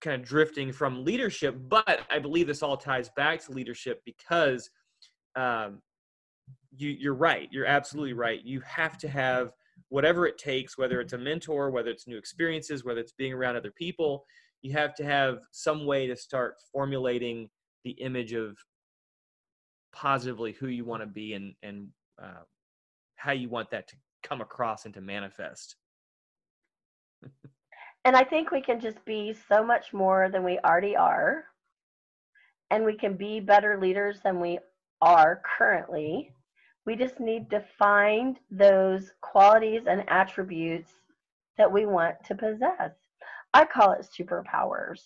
kind 0.00 0.20
of 0.20 0.26
drifting 0.26 0.72
from 0.72 1.04
leadership 1.04 1.56
but 1.68 2.00
i 2.10 2.18
believe 2.18 2.46
this 2.46 2.62
all 2.62 2.76
ties 2.76 3.10
back 3.16 3.44
to 3.44 3.52
leadership 3.52 4.00
because 4.04 4.70
um, 5.36 5.80
you, 6.78 6.90
you're 6.90 7.14
right. 7.14 7.48
You're 7.50 7.66
absolutely 7.66 8.12
right. 8.12 8.40
You 8.44 8.60
have 8.60 8.98
to 8.98 9.08
have 9.08 9.50
whatever 9.88 10.26
it 10.26 10.38
takes, 10.38 10.78
whether 10.78 11.00
it's 11.00 11.12
a 11.12 11.18
mentor, 11.18 11.70
whether 11.70 11.90
it's 11.90 12.06
new 12.06 12.16
experiences, 12.16 12.84
whether 12.84 13.00
it's 13.00 13.12
being 13.12 13.32
around 13.32 13.56
other 13.56 13.72
people. 13.72 14.24
You 14.62 14.72
have 14.72 14.94
to 14.96 15.04
have 15.04 15.40
some 15.50 15.86
way 15.86 16.06
to 16.06 16.16
start 16.16 16.54
formulating 16.72 17.48
the 17.84 17.92
image 17.92 18.32
of 18.32 18.56
positively 19.92 20.52
who 20.52 20.68
you 20.68 20.84
want 20.84 21.02
to 21.02 21.06
be 21.06 21.34
and 21.34 21.54
and 21.62 21.88
uh, 22.22 22.42
how 23.16 23.32
you 23.32 23.48
want 23.48 23.70
that 23.70 23.88
to 23.88 23.96
come 24.22 24.40
across 24.40 24.84
and 24.84 24.94
to 24.94 25.00
manifest. 25.00 25.76
and 28.04 28.16
I 28.16 28.24
think 28.24 28.50
we 28.50 28.60
can 28.60 28.80
just 28.80 29.02
be 29.04 29.34
so 29.48 29.64
much 29.64 29.92
more 29.92 30.28
than 30.30 30.44
we 30.44 30.58
already 30.64 30.96
are, 30.96 31.44
and 32.70 32.84
we 32.84 32.96
can 32.96 33.16
be 33.16 33.40
better 33.40 33.78
leaders 33.80 34.18
than 34.22 34.40
we 34.40 34.58
are 35.00 35.40
currently 35.58 36.32
we 36.88 36.96
just 36.96 37.20
need 37.20 37.50
to 37.50 37.62
find 37.78 38.38
those 38.50 39.12
qualities 39.20 39.82
and 39.86 40.08
attributes 40.08 40.90
that 41.58 41.70
we 41.70 41.84
want 41.84 42.14
to 42.24 42.34
possess. 42.34 42.92
I 43.52 43.66
call 43.66 43.92
it 43.92 44.08
superpowers. 44.18 45.02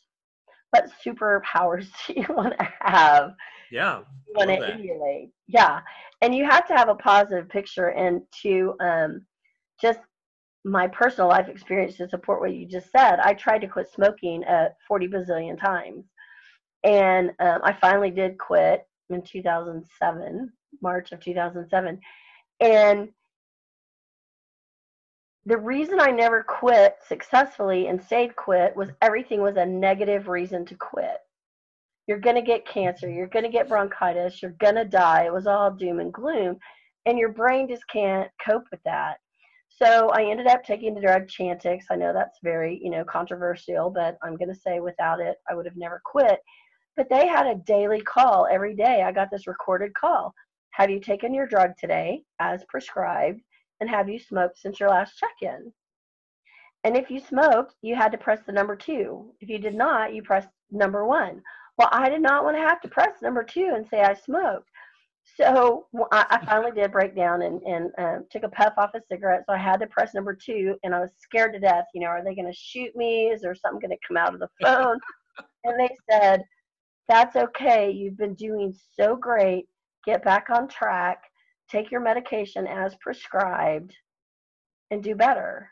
What 0.70 0.92
superpowers 1.04 1.88
do 2.06 2.14
you 2.14 2.26
want 2.28 2.54
to 2.56 2.68
have? 2.82 3.32
Yeah. 3.72 4.02
You 4.28 4.34
want 4.36 4.50
to 4.50 4.74
emulate. 4.74 5.30
Yeah. 5.48 5.80
And 6.20 6.32
you 6.32 6.44
have 6.44 6.68
to 6.68 6.74
have 6.74 6.88
a 6.88 6.94
positive 6.94 7.48
picture 7.48 7.88
and 7.88 8.22
to 8.42 8.76
um, 8.78 9.26
just 9.80 9.98
my 10.64 10.86
personal 10.86 11.28
life 11.28 11.48
experience 11.48 11.96
to 11.96 12.08
support 12.08 12.40
what 12.40 12.54
you 12.54 12.64
just 12.64 12.92
said. 12.92 13.18
I 13.18 13.34
tried 13.34 13.58
to 13.62 13.66
quit 13.66 13.90
smoking 13.92 14.44
uh, 14.44 14.68
40 14.86 15.08
bazillion 15.08 15.60
times. 15.60 16.04
And 16.84 17.32
um, 17.40 17.58
I 17.64 17.72
finally 17.72 18.12
did 18.12 18.38
quit 18.38 18.86
in 19.10 19.20
2007 19.20 20.52
March 20.80 21.12
of 21.12 21.20
2007. 21.20 22.00
And 22.60 23.08
the 25.44 25.58
reason 25.58 26.00
I 26.00 26.10
never 26.10 26.44
quit 26.44 26.96
successfully 27.06 27.88
and 27.88 28.02
stayed 28.02 28.36
quit 28.36 28.76
was 28.76 28.90
everything 29.00 29.42
was 29.42 29.56
a 29.56 29.66
negative 29.66 30.28
reason 30.28 30.64
to 30.66 30.76
quit. 30.76 31.18
You're 32.06 32.20
going 32.20 32.36
to 32.36 32.42
get 32.42 32.66
cancer, 32.66 33.10
you're 33.10 33.26
going 33.26 33.44
to 33.44 33.50
get 33.50 33.68
bronchitis, 33.68 34.40
you're 34.42 34.52
going 34.52 34.76
to 34.76 34.84
die. 34.84 35.24
It 35.24 35.32
was 35.32 35.46
all 35.46 35.70
doom 35.70 36.00
and 36.00 36.12
gloom. 36.12 36.58
And 37.06 37.18
your 37.18 37.30
brain 37.30 37.68
just 37.68 37.86
can't 37.88 38.30
cope 38.44 38.64
with 38.70 38.80
that. 38.84 39.16
So 39.68 40.10
I 40.10 40.24
ended 40.24 40.46
up 40.46 40.62
taking 40.62 40.94
the 40.94 41.00
drug 41.00 41.26
Chantix. 41.26 41.84
I 41.90 41.96
know 41.96 42.12
that's 42.12 42.38
very, 42.42 42.78
you 42.82 42.90
know, 42.90 43.04
controversial, 43.04 43.90
but 43.90 44.18
I'm 44.22 44.36
going 44.36 44.52
to 44.52 44.60
say 44.60 44.80
without 44.80 45.18
it, 45.18 45.36
I 45.50 45.54
would 45.54 45.66
have 45.66 45.76
never 45.76 46.00
quit. 46.04 46.38
But 46.96 47.08
they 47.08 47.26
had 47.26 47.46
a 47.46 47.60
daily 47.66 48.02
call 48.02 48.46
every 48.50 48.76
day. 48.76 49.02
I 49.02 49.10
got 49.12 49.30
this 49.30 49.46
recorded 49.46 49.94
call. 49.94 50.34
Have 50.72 50.90
you 50.90 51.00
taken 51.00 51.34
your 51.34 51.46
drug 51.46 51.72
today 51.78 52.22
as 52.40 52.64
prescribed? 52.68 53.40
And 53.80 53.90
have 53.90 54.08
you 54.08 54.18
smoked 54.18 54.58
since 54.58 54.80
your 54.80 54.88
last 54.88 55.18
check 55.18 55.34
in? 55.42 55.72
And 56.84 56.96
if 56.96 57.10
you 57.10 57.20
smoked, 57.20 57.74
you 57.82 57.94
had 57.94 58.12
to 58.12 58.18
press 58.18 58.40
the 58.46 58.52
number 58.52 58.74
two. 58.74 59.32
If 59.40 59.48
you 59.48 59.58
did 59.58 59.74
not, 59.74 60.14
you 60.14 60.22
pressed 60.22 60.48
number 60.70 61.06
one. 61.06 61.42
Well, 61.78 61.88
I 61.92 62.08
did 62.08 62.22
not 62.22 62.44
want 62.44 62.56
to 62.56 62.62
have 62.62 62.80
to 62.82 62.88
press 62.88 63.22
number 63.22 63.44
two 63.44 63.72
and 63.74 63.86
say 63.88 64.02
I 64.02 64.14
smoked. 64.14 64.68
So 65.36 65.86
I 66.10 66.44
finally 66.44 66.72
did 66.72 66.90
break 66.90 67.14
down 67.14 67.42
and, 67.42 67.62
and 67.62 67.90
um, 67.98 68.24
took 68.30 68.42
a 68.42 68.48
puff 68.48 68.74
off 68.76 68.94
a 68.94 69.00
cigarette. 69.08 69.44
So 69.46 69.54
I 69.54 69.58
had 69.58 69.78
to 69.80 69.86
press 69.86 70.14
number 70.14 70.34
two, 70.34 70.74
and 70.82 70.94
I 70.94 71.00
was 71.00 71.10
scared 71.18 71.52
to 71.52 71.60
death. 71.60 71.84
You 71.94 72.00
know, 72.00 72.08
are 72.08 72.24
they 72.24 72.34
going 72.34 72.50
to 72.50 72.58
shoot 72.58 72.94
me? 72.96 73.28
Is 73.28 73.42
there 73.42 73.54
something 73.54 73.80
going 73.80 73.96
to 73.96 74.06
come 74.06 74.16
out 74.16 74.34
of 74.34 74.40
the 74.40 74.48
phone? 74.60 74.98
and 75.64 75.78
they 75.78 75.96
said, 76.10 76.42
That's 77.08 77.36
okay. 77.36 77.90
You've 77.90 78.18
been 78.18 78.34
doing 78.34 78.74
so 78.96 79.14
great 79.14 79.68
get 80.04 80.24
back 80.24 80.48
on 80.50 80.68
track, 80.68 81.22
take 81.70 81.90
your 81.90 82.00
medication 82.00 82.66
as 82.66 82.94
prescribed, 82.96 83.94
and 84.90 85.02
do 85.02 85.14
better. 85.14 85.70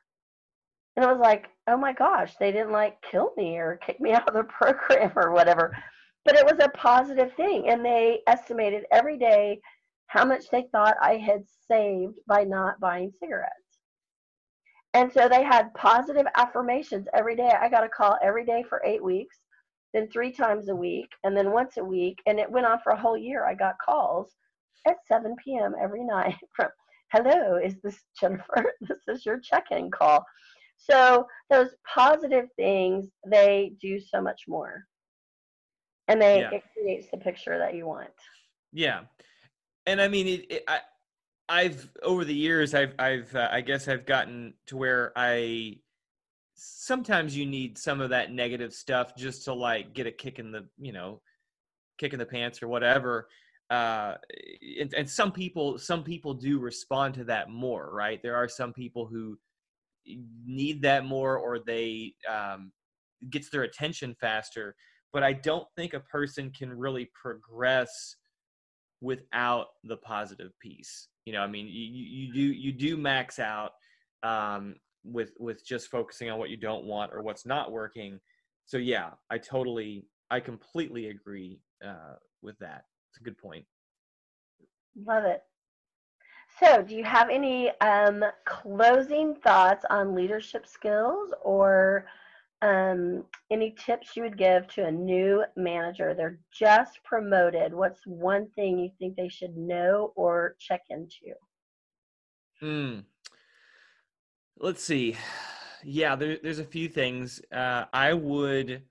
And 0.96 1.04
I 1.04 1.12
was 1.12 1.20
like, 1.20 1.48
oh 1.68 1.76
my 1.76 1.92
gosh, 1.92 2.34
they 2.38 2.52
didn't 2.52 2.72
like 2.72 3.00
kill 3.02 3.32
me 3.36 3.56
or 3.58 3.78
kick 3.84 4.00
me 4.00 4.12
out 4.14 4.28
of 4.28 4.34
the 4.34 4.44
program 4.44 5.12
or 5.16 5.32
whatever. 5.32 5.76
But 6.24 6.36
it 6.36 6.44
was 6.44 6.58
a 6.60 6.68
positive 6.70 7.32
thing. 7.34 7.68
And 7.68 7.84
they 7.84 8.20
estimated 8.26 8.84
every 8.92 9.18
day 9.18 9.60
how 10.08 10.24
much 10.24 10.50
they 10.50 10.66
thought 10.72 10.96
I 11.00 11.16
had 11.16 11.44
saved 11.68 12.16
by 12.26 12.44
not 12.44 12.80
buying 12.80 13.12
cigarettes. 13.20 13.54
And 14.92 15.12
so 15.12 15.28
they 15.28 15.44
had 15.44 15.72
positive 15.74 16.26
affirmations 16.36 17.06
every 17.14 17.36
day. 17.36 17.52
I 17.60 17.68
got 17.68 17.84
a 17.84 17.88
call 17.88 18.18
every 18.20 18.44
day 18.44 18.64
for 18.68 18.82
eight 18.84 19.02
weeks 19.02 19.38
then 19.92 20.08
three 20.08 20.32
times 20.32 20.68
a 20.68 20.74
week, 20.74 21.08
and 21.24 21.36
then 21.36 21.52
once 21.52 21.76
a 21.76 21.84
week. 21.84 22.20
And 22.26 22.38
it 22.38 22.50
went 22.50 22.66
on 22.66 22.78
for 22.82 22.92
a 22.92 23.00
whole 23.00 23.16
year. 23.16 23.46
I 23.46 23.54
got 23.54 23.78
calls 23.78 24.34
at 24.86 24.96
7 25.08 25.34
p.m. 25.44 25.74
every 25.80 26.04
night 26.04 26.36
from, 26.56 26.68
hello, 27.12 27.56
is 27.56 27.76
this 27.82 27.98
Jennifer? 28.20 28.72
this 28.80 28.98
is 29.08 29.26
your 29.26 29.38
check-in 29.38 29.90
call. 29.90 30.24
So 30.76 31.26
those 31.50 31.70
positive 31.86 32.46
things, 32.56 33.08
they 33.26 33.72
do 33.80 34.00
so 34.00 34.20
much 34.20 34.42
more. 34.48 34.84
And 36.08 36.20
they 36.20 36.40
yeah. 36.40 36.50
it 36.50 36.62
creates 36.74 37.08
the 37.10 37.18
picture 37.18 37.58
that 37.58 37.74
you 37.74 37.86
want. 37.86 38.10
Yeah. 38.72 39.02
And 39.86 40.00
I 40.00 40.08
mean, 40.08 40.26
it, 40.26 40.46
it, 40.50 40.64
I, 40.66 40.80
I've 41.48 41.88
over 42.02 42.24
the 42.24 42.34
years, 42.34 42.74
I've, 42.74 42.94
I've, 42.98 43.34
uh, 43.34 43.48
I 43.52 43.60
guess 43.60 43.88
I've 43.88 44.06
gotten 44.06 44.54
to 44.68 44.76
where 44.76 45.12
I 45.14 45.76
sometimes 46.62 47.36
you 47.36 47.46
need 47.46 47.78
some 47.78 48.00
of 48.00 48.10
that 48.10 48.32
negative 48.32 48.72
stuff 48.72 49.16
just 49.16 49.44
to 49.44 49.54
like 49.54 49.94
get 49.94 50.06
a 50.06 50.12
kick 50.12 50.38
in 50.38 50.52
the 50.52 50.66
you 50.78 50.92
know 50.92 51.20
kick 51.98 52.12
in 52.12 52.18
the 52.18 52.26
pants 52.26 52.62
or 52.62 52.68
whatever 52.68 53.28
uh 53.70 54.14
and, 54.78 54.92
and 54.94 55.08
some 55.08 55.32
people 55.32 55.78
some 55.78 56.02
people 56.02 56.34
do 56.34 56.58
respond 56.58 57.14
to 57.14 57.24
that 57.24 57.48
more 57.48 57.90
right 57.92 58.20
there 58.22 58.36
are 58.36 58.48
some 58.48 58.72
people 58.72 59.06
who 59.06 59.38
need 60.46 60.82
that 60.82 61.04
more 61.04 61.38
or 61.38 61.58
they 61.58 62.12
um 62.30 62.72
gets 63.30 63.48
their 63.50 63.62
attention 63.62 64.14
faster 64.20 64.74
but 65.12 65.22
I 65.22 65.32
don't 65.32 65.66
think 65.76 65.94
a 65.94 66.00
person 66.00 66.50
can 66.50 66.72
really 66.72 67.10
progress 67.20 68.16
without 69.00 69.68
the 69.84 69.96
positive 69.96 70.52
piece. 70.60 71.08
You 71.24 71.32
know, 71.32 71.40
I 71.40 71.46
mean, 71.46 71.66
you, 71.66 71.72
you 71.72 72.32
do 72.32 72.40
you 72.40 72.72
do 72.72 72.96
max 72.96 73.38
out 73.38 73.72
um, 74.22 74.76
with 75.04 75.32
with 75.38 75.64
just 75.64 75.90
focusing 75.90 76.30
on 76.30 76.38
what 76.38 76.50
you 76.50 76.56
don't 76.56 76.84
want 76.84 77.12
or 77.12 77.22
what's 77.22 77.46
not 77.46 77.72
working. 77.72 78.20
So 78.66 78.78
yeah, 78.78 79.10
I 79.30 79.38
totally, 79.38 80.06
I 80.30 80.40
completely 80.40 81.06
agree 81.06 81.60
uh, 81.84 82.14
with 82.42 82.58
that. 82.58 82.84
It's 83.10 83.20
a 83.20 83.24
good 83.24 83.38
point. 83.38 83.64
Love 85.04 85.24
it. 85.24 85.42
So, 86.58 86.82
do 86.82 86.94
you 86.94 87.04
have 87.04 87.30
any 87.30 87.70
um, 87.80 88.24
closing 88.44 89.34
thoughts 89.34 89.84
on 89.88 90.14
leadership 90.14 90.66
skills 90.66 91.32
or 91.42 92.06
um, 92.60 93.24
any 93.50 93.74
tips 93.78 94.16
you 94.16 94.22
would 94.24 94.36
give 94.36 94.66
to 94.68 94.84
a 94.84 94.92
new 94.92 95.44
manager? 95.56 96.12
They're 96.12 96.38
just 96.52 97.02
promoted. 97.02 97.72
What's 97.72 98.06
one 98.06 98.48
thing 98.50 98.78
you 98.78 98.90
think 98.98 99.16
they 99.16 99.28
should 99.28 99.56
know 99.56 100.12
or 100.16 100.56
check 100.58 100.82
into? 100.90 101.34
Hmm. 102.60 103.00
Let's 104.62 104.84
see. 104.84 105.16
Yeah, 105.82 106.16
there, 106.16 106.36
there's 106.42 106.58
a 106.58 106.64
few 106.64 106.86
things. 106.86 107.40
Uh, 107.50 107.86
I 107.94 108.12
would, 108.12 108.82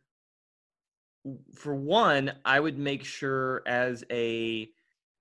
for 1.53 1.75
one, 1.75 2.32
I 2.43 2.60
would 2.60 2.79
make 2.79 3.05
sure 3.05 3.62
as 3.67 4.03
a 4.12 4.67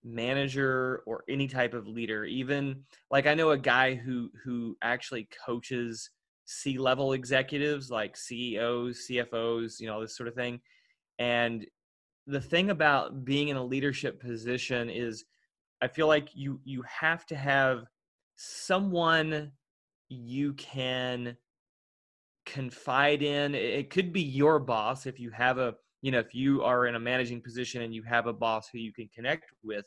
manager 0.02 1.02
or 1.04 1.24
any 1.28 1.48
type 1.48 1.74
of 1.74 1.86
leader, 1.86 2.24
even 2.24 2.84
like 3.10 3.26
I 3.26 3.34
know 3.34 3.50
a 3.50 3.58
guy 3.58 3.94
who 3.94 4.30
who 4.42 4.74
actually 4.82 5.28
coaches 5.44 6.08
C 6.46 6.78
level 6.78 7.12
executives 7.12 7.90
like 7.90 8.16
CEOs, 8.16 9.06
CFOs, 9.06 9.80
you 9.80 9.86
know, 9.86 10.00
this 10.00 10.16
sort 10.16 10.28
of 10.30 10.34
thing. 10.34 10.60
And 11.18 11.66
the 12.26 12.40
thing 12.40 12.70
about 12.70 13.26
being 13.26 13.48
in 13.48 13.58
a 13.58 13.64
leadership 13.64 14.18
position 14.18 14.88
is 14.88 15.26
I 15.82 15.88
feel 15.88 16.06
like 16.06 16.30
you 16.34 16.58
you 16.64 16.82
have 16.82 17.26
to 17.26 17.36
have 17.36 17.84
someone 18.36 19.52
you 20.08 20.54
can 20.54 21.36
confide 22.46 23.22
in. 23.22 23.54
It 23.54 23.90
could 23.90 24.12
be 24.12 24.22
your 24.22 24.58
boss 24.58 25.06
if 25.06 25.20
you 25.20 25.30
have 25.30 25.58
a 25.58 25.74
you 26.02 26.10
know 26.10 26.18
if 26.18 26.34
you 26.34 26.62
are 26.62 26.86
in 26.86 26.94
a 26.94 27.00
managing 27.00 27.42
position 27.42 27.82
and 27.82 27.94
you 27.94 28.02
have 28.04 28.26
a 28.26 28.32
boss 28.32 28.68
who 28.72 28.78
you 28.78 28.92
can 28.92 29.08
connect 29.14 29.50
with 29.62 29.84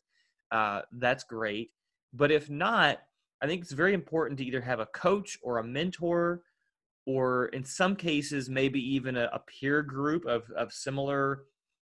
uh, 0.52 0.82
that's 0.94 1.24
great. 1.24 1.72
But 2.14 2.32
if 2.32 2.50
not 2.50 3.00
i 3.44 3.48
think 3.48 3.64
it's 3.64 3.72
very 3.72 3.96
important 3.96 4.38
to 4.38 4.46
either 4.46 4.62
have 4.62 4.80
a 4.80 4.86
coach 4.88 5.36
or 5.42 5.58
a 5.58 5.64
mentor 5.64 6.44
or 7.08 7.48
in 7.48 7.64
some 7.64 7.96
cases 7.96 8.50
maybe 8.50 8.80
even 8.80 9.18
a, 9.18 9.30
a 9.34 9.40
peer 9.40 9.82
group 9.82 10.26
of, 10.26 10.44
of 10.56 10.72
similar 10.72 11.46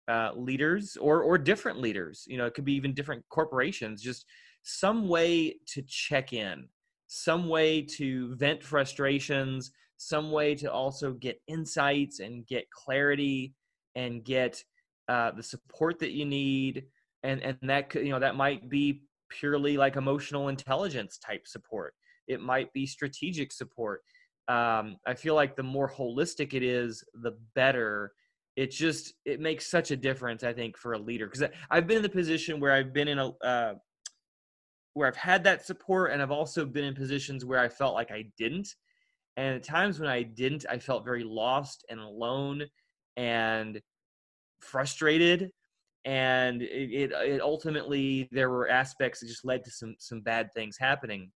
uh, 0.08 0.32
leaders 0.36 0.98
or 0.98 1.24
or 1.24 1.38
different 1.38 1.80
leaders. 1.80 2.26
You 2.28 2.38
know 2.38 2.46
it 2.46 2.54
could 2.54 2.66
be 2.66 2.74
even 2.74 2.94
different 2.94 3.24
corporations. 3.30 4.02
Just 4.02 4.26
some 4.64 5.08
way 5.08 5.58
to 5.68 5.82
check 5.84 6.34
in 6.34 6.68
some 7.14 7.50
way 7.50 7.82
to 7.82 8.34
vent 8.36 8.64
frustrations 8.64 9.72
some 9.98 10.32
way 10.32 10.56
to 10.56 10.72
also 10.72 11.12
get 11.12 11.40
insights 11.48 12.22
and 12.22 12.48
get 12.48 12.72
clarity 12.72 13.54
and 13.96 14.24
get 14.24 14.64
uh, 15.10 15.30
the 15.30 15.44
support 15.44 16.00
that 16.00 16.12
you 16.12 16.26
need. 16.26 16.86
And 17.24 17.40
and 17.44 17.58
that 17.64 17.90
could 17.90 18.04
you 18.04 18.12
know 18.12 18.20
that 18.20 18.36
might 18.36 18.68
be 18.68 19.04
purely 19.30 19.78
like 19.78 19.98
emotional 19.98 20.48
intelligence 20.48 21.20
type 21.20 21.48
support. 21.48 21.94
It 22.28 22.42
might 22.42 22.74
be 22.74 22.88
strategic 22.88 23.52
support. 23.52 24.02
Um, 24.48 24.98
i 25.06 25.14
feel 25.14 25.36
like 25.36 25.56
the 25.56 25.64
more 25.64 25.90
holistic 25.90 26.56
it 26.56 26.64
is 26.64 27.04
the 27.14 27.38
better. 27.54 28.14
It 28.56 28.72
just 28.72 29.14
it 29.26 29.40
makes 29.40 29.68
such 29.68 29.92
a 29.92 29.96
difference 29.96 30.44
i 30.44 30.52
think 30.52 30.78
for 30.78 30.94
a 30.94 30.98
leader. 30.98 31.28
Because 31.28 31.48
i've 31.70 31.86
been 31.86 31.98
in 31.98 32.04
the 32.04 32.10
position 32.10 32.60
where 32.60 32.72
i've 32.72 32.92
been 32.92 33.08
in 33.08 33.20
a 33.20 33.28
uh, 33.44 33.74
where 34.94 35.08
i've 35.08 35.16
had 35.16 35.44
that 35.44 35.66
support 35.66 36.12
and 36.12 36.22
i've 36.22 36.32
also 36.32 36.66
been 36.66 36.84
in 36.84 36.94
positions 36.96 37.46
where 37.46 37.60
i 37.60 37.70
felt 37.70 37.94
like 37.94 38.12
i 38.12 38.26
didn't. 38.38 38.68
And 39.38 39.56
at 39.56 39.64
times 39.64 40.00
when 40.00 40.10
i 40.10 40.24
didn't 40.24 40.66
i 40.70 40.78
felt 40.78 41.06
very 41.06 41.24
lost 41.24 41.86
and 41.90 42.00
alone 42.00 42.64
and 43.18 43.82
frustrated. 44.62 45.52
And 46.06 46.62
it, 46.62 46.90
it, 46.92 47.12
it 47.12 47.42
ultimately 47.42 48.28
there 48.32 48.50
were 48.50 48.70
aspects 48.70 49.20
that 49.20 49.28
just 49.28 49.46
led 49.46 49.64
to 49.66 49.72
some 49.72 49.96
some 50.00 50.22
bad 50.22 50.50
things 50.56 50.78
happening 50.80 51.32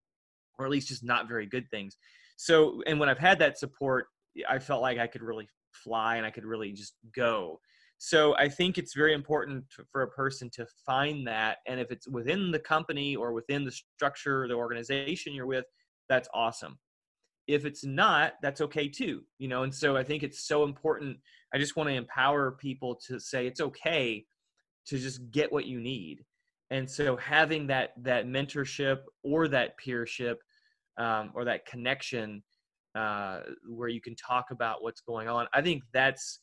or 0.58 0.64
at 0.64 0.70
least 0.70 0.88
just 0.88 1.04
not 1.04 1.28
very 1.28 1.46
good 1.46 1.68
things. 1.70 1.96
So 2.36 2.82
and 2.86 2.98
when 2.98 3.08
i've 3.08 3.18
had 3.18 3.38
that 3.38 3.58
support 3.58 4.06
i 4.48 4.58
felt 4.58 4.82
like 4.82 4.98
i 4.98 5.06
could 5.06 5.22
really 5.22 5.48
fly 5.72 6.16
and 6.16 6.26
i 6.26 6.30
could 6.30 6.44
really 6.44 6.72
just 6.72 6.94
go 7.14 7.60
so 8.06 8.36
i 8.36 8.48
think 8.48 8.76
it's 8.76 8.94
very 8.94 9.14
important 9.14 9.64
for 9.90 10.02
a 10.02 10.10
person 10.10 10.50
to 10.50 10.66
find 10.84 11.26
that 11.26 11.58
and 11.66 11.80
if 11.80 11.90
it's 11.90 12.08
within 12.08 12.50
the 12.50 12.58
company 12.58 13.16
or 13.16 13.32
within 13.32 13.64
the 13.64 13.70
structure 13.72 14.46
the 14.48 14.54
organization 14.54 15.32
you're 15.32 15.46
with 15.46 15.64
that's 16.06 16.28
awesome. 16.34 16.78
If 17.46 17.64
it's 17.64 17.82
not 17.84 18.34
that's 18.42 18.60
okay 18.60 18.88
too 18.88 19.22
you 19.38 19.48
know 19.48 19.62
and 19.62 19.74
so 19.74 19.96
i 19.96 20.04
think 20.04 20.22
it's 20.22 20.46
so 20.46 20.64
important 20.64 21.18
i 21.54 21.58
just 21.58 21.76
want 21.76 21.88
to 21.88 21.94
empower 21.94 22.52
people 22.52 22.98
to 23.06 23.18
say 23.18 23.46
it's 23.46 23.60
okay 23.60 24.24
to 24.86 24.98
just 24.98 25.30
get 25.30 25.52
what 25.52 25.66
you 25.66 25.80
need. 25.80 26.24
And 26.70 26.90
so 26.90 27.16
having 27.16 27.66
that 27.68 27.92
that 28.02 28.26
mentorship 28.26 29.00
or 29.22 29.48
that 29.48 29.74
peership 29.84 30.36
um, 30.98 31.30
or 31.34 31.44
that 31.44 31.66
connection 31.66 32.42
uh, 32.94 33.40
where 33.68 33.88
you 33.88 34.00
can 34.00 34.14
talk 34.14 34.46
about 34.50 34.82
what's 34.82 35.00
going 35.00 35.28
on 35.28 35.48
i 35.52 35.60
think 35.60 35.82
that's 35.92 36.40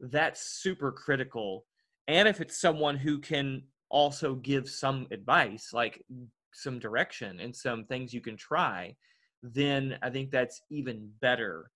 that's 0.00 0.60
super 0.60 0.92
critical 0.92 1.64
and 2.08 2.28
if 2.28 2.40
it's 2.40 2.60
someone 2.60 2.96
who 2.96 3.18
can 3.18 3.62
also 3.90 4.34
give 4.34 4.68
some 4.68 5.06
advice 5.10 5.70
like 5.72 6.04
some 6.52 6.78
direction 6.78 7.40
and 7.40 7.54
some 7.54 7.84
things 7.84 8.12
you 8.12 8.20
can 8.20 8.36
try 8.36 8.94
then 9.42 9.98
I 10.02 10.10
think 10.10 10.30
that's 10.30 10.62
even 10.70 11.10
better 11.20 11.70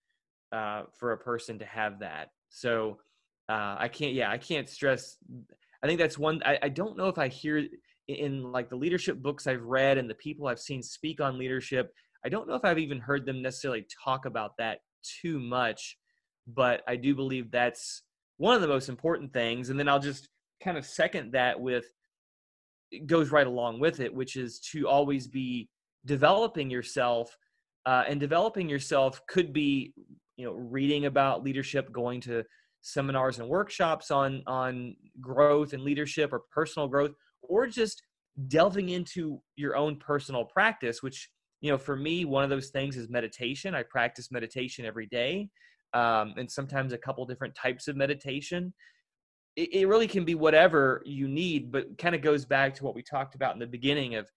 uh, 0.53 0.85
for 0.99 1.13
a 1.13 1.19
person 1.19 1.59
to 1.59 1.67
have 1.67 2.01
that. 2.01 2.31
So 2.49 2.99
uh, 3.49 3.77
I 3.79 3.89
can't, 3.89 4.15
yeah, 4.15 4.31
I 4.31 4.39
can't 4.39 4.69
stress. 4.69 5.17
I 5.83 5.87
think 5.87 6.01
that's 6.01 6.19
one. 6.19 6.41
I, 6.45 6.59
I 6.63 6.69
don't 6.71 6.97
know 6.97 7.09
if 7.09 7.19
I 7.19 7.29
hear 7.29 7.67
in 8.09 8.43
like 8.43 8.71
the 8.71 8.77
leadership 8.77 9.19
books 9.23 9.47
I've 9.47 9.63
read 9.63 9.99
and 9.99 10.09
the 10.09 10.15
people 10.15 10.47
I've 10.47 10.59
seen 10.59 10.83
speak 10.83 11.21
on 11.21 11.39
leadership. 11.39 11.93
I 12.25 12.31
don't 12.31 12.49
know 12.49 12.55
if 12.55 12.65
I've 12.65 12.79
even 12.79 12.99
heard 12.99 13.27
them 13.27 13.43
necessarily 13.43 13.87
talk 14.03 14.25
about 14.25 14.53
that 14.59 14.79
too 15.21 15.39
much, 15.39 15.99
but 16.47 16.83
I 16.89 16.97
do 16.97 17.15
believe 17.15 17.51
that's 17.51 18.03
one 18.39 18.55
of 18.55 18.63
the 18.63 18.69
most 18.69 18.89
important 18.89 19.33
things. 19.33 19.69
And 19.71 19.79
then 19.79 19.89
I'll 19.89 20.01
just 20.01 20.29
kind 20.63 20.79
of 20.79 20.87
second 20.87 21.33
that 21.33 21.61
with 21.61 21.87
it 22.91 23.07
goes 23.07 23.31
right 23.31 23.47
along 23.47 23.81
with 23.81 24.01
it, 24.01 24.13
which 24.13 24.37
is 24.37 24.59
to 24.73 24.89
always 24.89 25.27
be 25.27 25.69
developing 26.07 26.71
yourself 26.71 27.37
uh, 27.87 28.05
and 28.09 28.19
developing 28.19 28.69
yourself 28.69 29.21
could 29.29 29.53
be 29.53 29.93
you 30.37 30.45
know 30.45 30.53
reading 30.53 31.07
about 31.07 31.43
leadership 31.43 31.93
going 31.93 32.21
to 32.21 32.45
seminars 32.81 33.39
and 33.39 33.49
workshops 33.49 34.11
on 34.11 34.43
on 34.47 34.95
growth 35.21 35.73
and 35.73 35.83
leadership 35.83 36.33
or 36.33 36.43
personal 36.51 36.89
growth 36.89 37.11
or 37.43 37.67
just 37.67 38.03
delving 38.47 38.91
into 38.91 39.41
your 39.57 39.77
own 39.77 39.97
personal 39.97 40.45
practice 40.45 41.03
which 41.03 41.29
you 41.61 41.71
know 41.71 41.77
for 41.77 41.97
me 41.97 42.25
one 42.25 42.45
of 42.45 42.51
those 42.51 42.69
things 42.69 42.97
is 42.97 43.09
meditation 43.09 43.75
i 43.75 43.83
practice 43.83 44.31
meditation 44.31 44.87
every 44.87 45.07
day 45.07 45.49
um, 45.95 46.35
and 46.37 46.51
sometimes 46.51 46.93
a 46.93 46.99
couple 46.99 47.25
different 47.25 47.55
types 47.55 47.89
of 47.89 47.97
meditation 47.97 48.73
it, 49.57 49.75
it 49.75 49.89
really 49.89 50.07
can 50.07 50.25
be 50.25 50.35
whatever 50.35 51.03
you 51.05 51.29
need 51.29 51.73
but 51.73 51.99
kind 51.99 52.15
of 52.15 52.23
goes 52.23 52.45
back 52.45 52.75
to 52.75 52.85
what 52.85 52.95
we 52.95 53.03
talked 53.03 53.35
about 53.35 53.55
in 53.55 53.59
the 53.59 53.67
beginning 53.67 54.15
of 54.15 54.29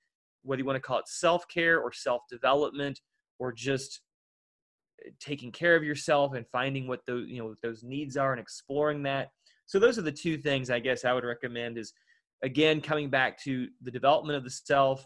whether 0.43 0.59
you 0.59 0.65
want 0.65 0.75
to 0.75 0.81
call 0.81 0.97
it 0.97 1.07
self-care 1.07 1.79
or 1.79 1.91
self-development 1.93 2.99
or 3.39 3.51
just 3.51 4.01
eh, 5.05 5.09
taking 5.19 5.51
care 5.51 5.75
of 5.75 5.83
yourself 5.83 6.33
and 6.33 6.45
finding 6.51 6.87
what 6.87 7.01
those 7.05 7.27
you 7.29 7.41
know 7.41 7.55
those 7.61 7.83
needs 7.83 8.17
are 8.17 8.31
and 8.31 8.41
exploring 8.41 9.03
that. 9.03 9.29
So 9.67 9.79
those 9.79 9.97
are 9.97 10.01
the 10.01 10.11
two 10.11 10.37
things 10.37 10.69
i 10.69 10.79
guess 10.79 11.05
i 11.05 11.13
would 11.13 11.23
recommend 11.23 11.77
is 11.77 11.93
again 12.43 12.81
coming 12.81 13.09
back 13.09 13.41
to 13.43 13.67
the 13.83 13.91
development 13.91 14.37
of 14.37 14.43
the 14.43 14.49
self 14.49 15.05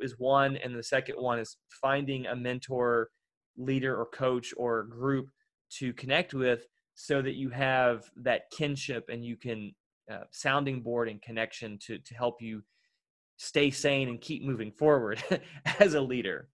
is 0.00 0.14
one 0.18 0.56
and 0.56 0.74
the 0.74 0.82
second 0.82 1.16
one 1.16 1.38
is 1.38 1.56
finding 1.82 2.26
a 2.26 2.36
mentor 2.36 3.08
leader 3.56 3.98
or 3.98 4.06
coach 4.06 4.52
or 4.56 4.84
group 4.84 5.28
to 5.78 5.92
connect 5.92 6.34
with 6.34 6.66
so 6.94 7.20
that 7.22 7.34
you 7.34 7.50
have 7.50 8.10
that 8.16 8.50
kinship 8.50 9.08
and 9.10 9.24
you 9.24 9.36
can 9.36 9.74
uh, 10.10 10.24
sounding 10.30 10.80
board 10.80 11.08
and 11.08 11.20
connection 11.20 11.78
to 11.78 11.98
to 11.98 12.14
help 12.14 12.40
you 12.40 12.62
stay 13.36 13.70
sane 13.70 14.08
and 14.08 14.20
keep 14.20 14.42
moving 14.42 14.72
forward 14.72 15.22
as 15.80 15.94
a 15.94 16.00
leader. 16.00 16.48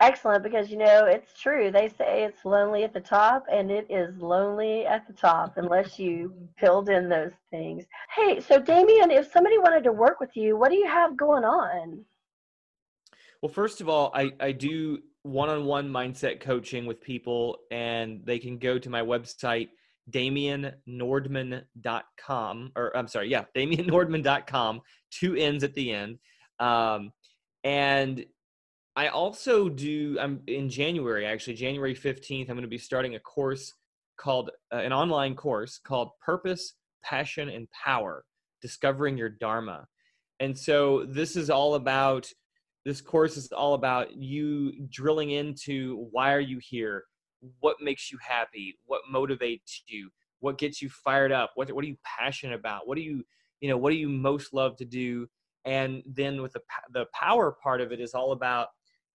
Excellent 0.00 0.42
because 0.42 0.68
you 0.70 0.76
know 0.76 1.06
it's 1.06 1.32
true. 1.40 1.70
They 1.70 1.88
say 1.88 2.24
it's 2.24 2.44
lonely 2.44 2.84
at 2.84 2.92
the 2.92 3.00
top 3.00 3.46
and 3.50 3.70
it 3.70 3.86
is 3.88 4.14
lonely 4.18 4.84
at 4.84 5.06
the 5.06 5.14
top 5.14 5.54
unless 5.56 5.98
you 5.98 6.34
build 6.60 6.90
in 6.90 7.08
those 7.08 7.32
things. 7.50 7.84
Hey 8.14 8.40
so 8.40 8.58
damian 8.58 9.10
if 9.10 9.30
somebody 9.32 9.58
wanted 9.58 9.84
to 9.84 9.92
work 9.92 10.20
with 10.20 10.36
you 10.36 10.56
what 10.56 10.70
do 10.70 10.76
you 10.76 10.86
have 10.86 11.16
going 11.16 11.44
on? 11.44 12.04
Well 13.40 13.52
first 13.52 13.80
of 13.80 13.88
all 13.88 14.10
i, 14.14 14.32
I 14.40 14.52
do 14.52 14.98
one-on-one 15.26 15.90
mindset 15.90 16.40
coaching 16.40 16.86
with 16.86 17.00
people 17.00 17.58
and 17.70 18.22
they 18.24 18.38
can 18.38 18.58
go 18.58 18.78
to 18.78 18.90
my 18.90 19.02
website 19.02 19.68
damiannordman.com, 20.10 22.72
or 22.76 22.96
I'm 22.96 23.08
sorry, 23.08 23.28
yeah, 23.28 23.44
damiannordman.com, 23.56 24.80
two 25.10 25.34
N's 25.34 25.64
at 25.64 25.74
the 25.74 25.92
end. 25.92 26.20
Um, 26.60 27.12
and 27.64 28.24
I 28.94 29.08
also 29.08 29.68
do, 29.68 30.16
I'm 30.20 30.42
in 30.46 30.70
January, 30.70 31.26
actually, 31.26 31.54
January 31.54 31.94
15th, 31.94 32.48
I'm 32.48 32.54
going 32.54 32.62
to 32.62 32.68
be 32.68 32.78
starting 32.78 33.16
a 33.16 33.20
course 33.20 33.72
called, 34.16 34.50
uh, 34.72 34.76
an 34.76 34.92
online 34.92 35.34
course 35.34 35.80
called 35.84 36.10
Purpose, 36.24 36.74
Passion, 37.02 37.48
and 37.48 37.66
Power 37.70 38.24
Discovering 38.62 39.18
Your 39.18 39.28
Dharma. 39.28 39.88
And 40.40 40.56
so 40.56 41.04
this 41.04 41.36
is 41.36 41.50
all 41.50 41.74
about, 41.74 42.30
this 42.86 43.00
course 43.00 43.36
is 43.36 43.50
all 43.50 43.74
about 43.74 44.16
you 44.16 44.86
drilling 44.90 45.32
into 45.32 46.06
why 46.12 46.32
are 46.32 46.40
you 46.40 46.60
here? 46.62 47.02
What 47.58 47.78
makes 47.80 48.12
you 48.12 48.18
happy? 48.22 48.78
What 48.84 49.02
motivates 49.12 49.80
you? 49.88 50.08
What 50.38 50.56
gets 50.56 50.80
you 50.80 50.88
fired 50.88 51.32
up? 51.32 51.50
What, 51.56 51.72
what 51.72 51.84
are 51.84 51.88
you 51.88 51.98
passionate 52.04 52.54
about? 52.54 52.86
What 52.86 52.94
do 52.94 53.02
you, 53.02 53.24
you 53.60 53.68
know, 53.68 53.76
what 53.76 53.90
do 53.90 53.96
you 53.96 54.08
most 54.08 54.54
love 54.54 54.76
to 54.76 54.84
do? 54.84 55.26
And 55.64 56.00
then 56.06 56.40
with 56.40 56.52
the, 56.52 56.60
the 56.92 57.06
power 57.12 57.56
part 57.60 57.80
of 57.80 57.90
it 57.90 58.00
is 58.00 58.14
all 58.14 58.30
about 58.30 58.68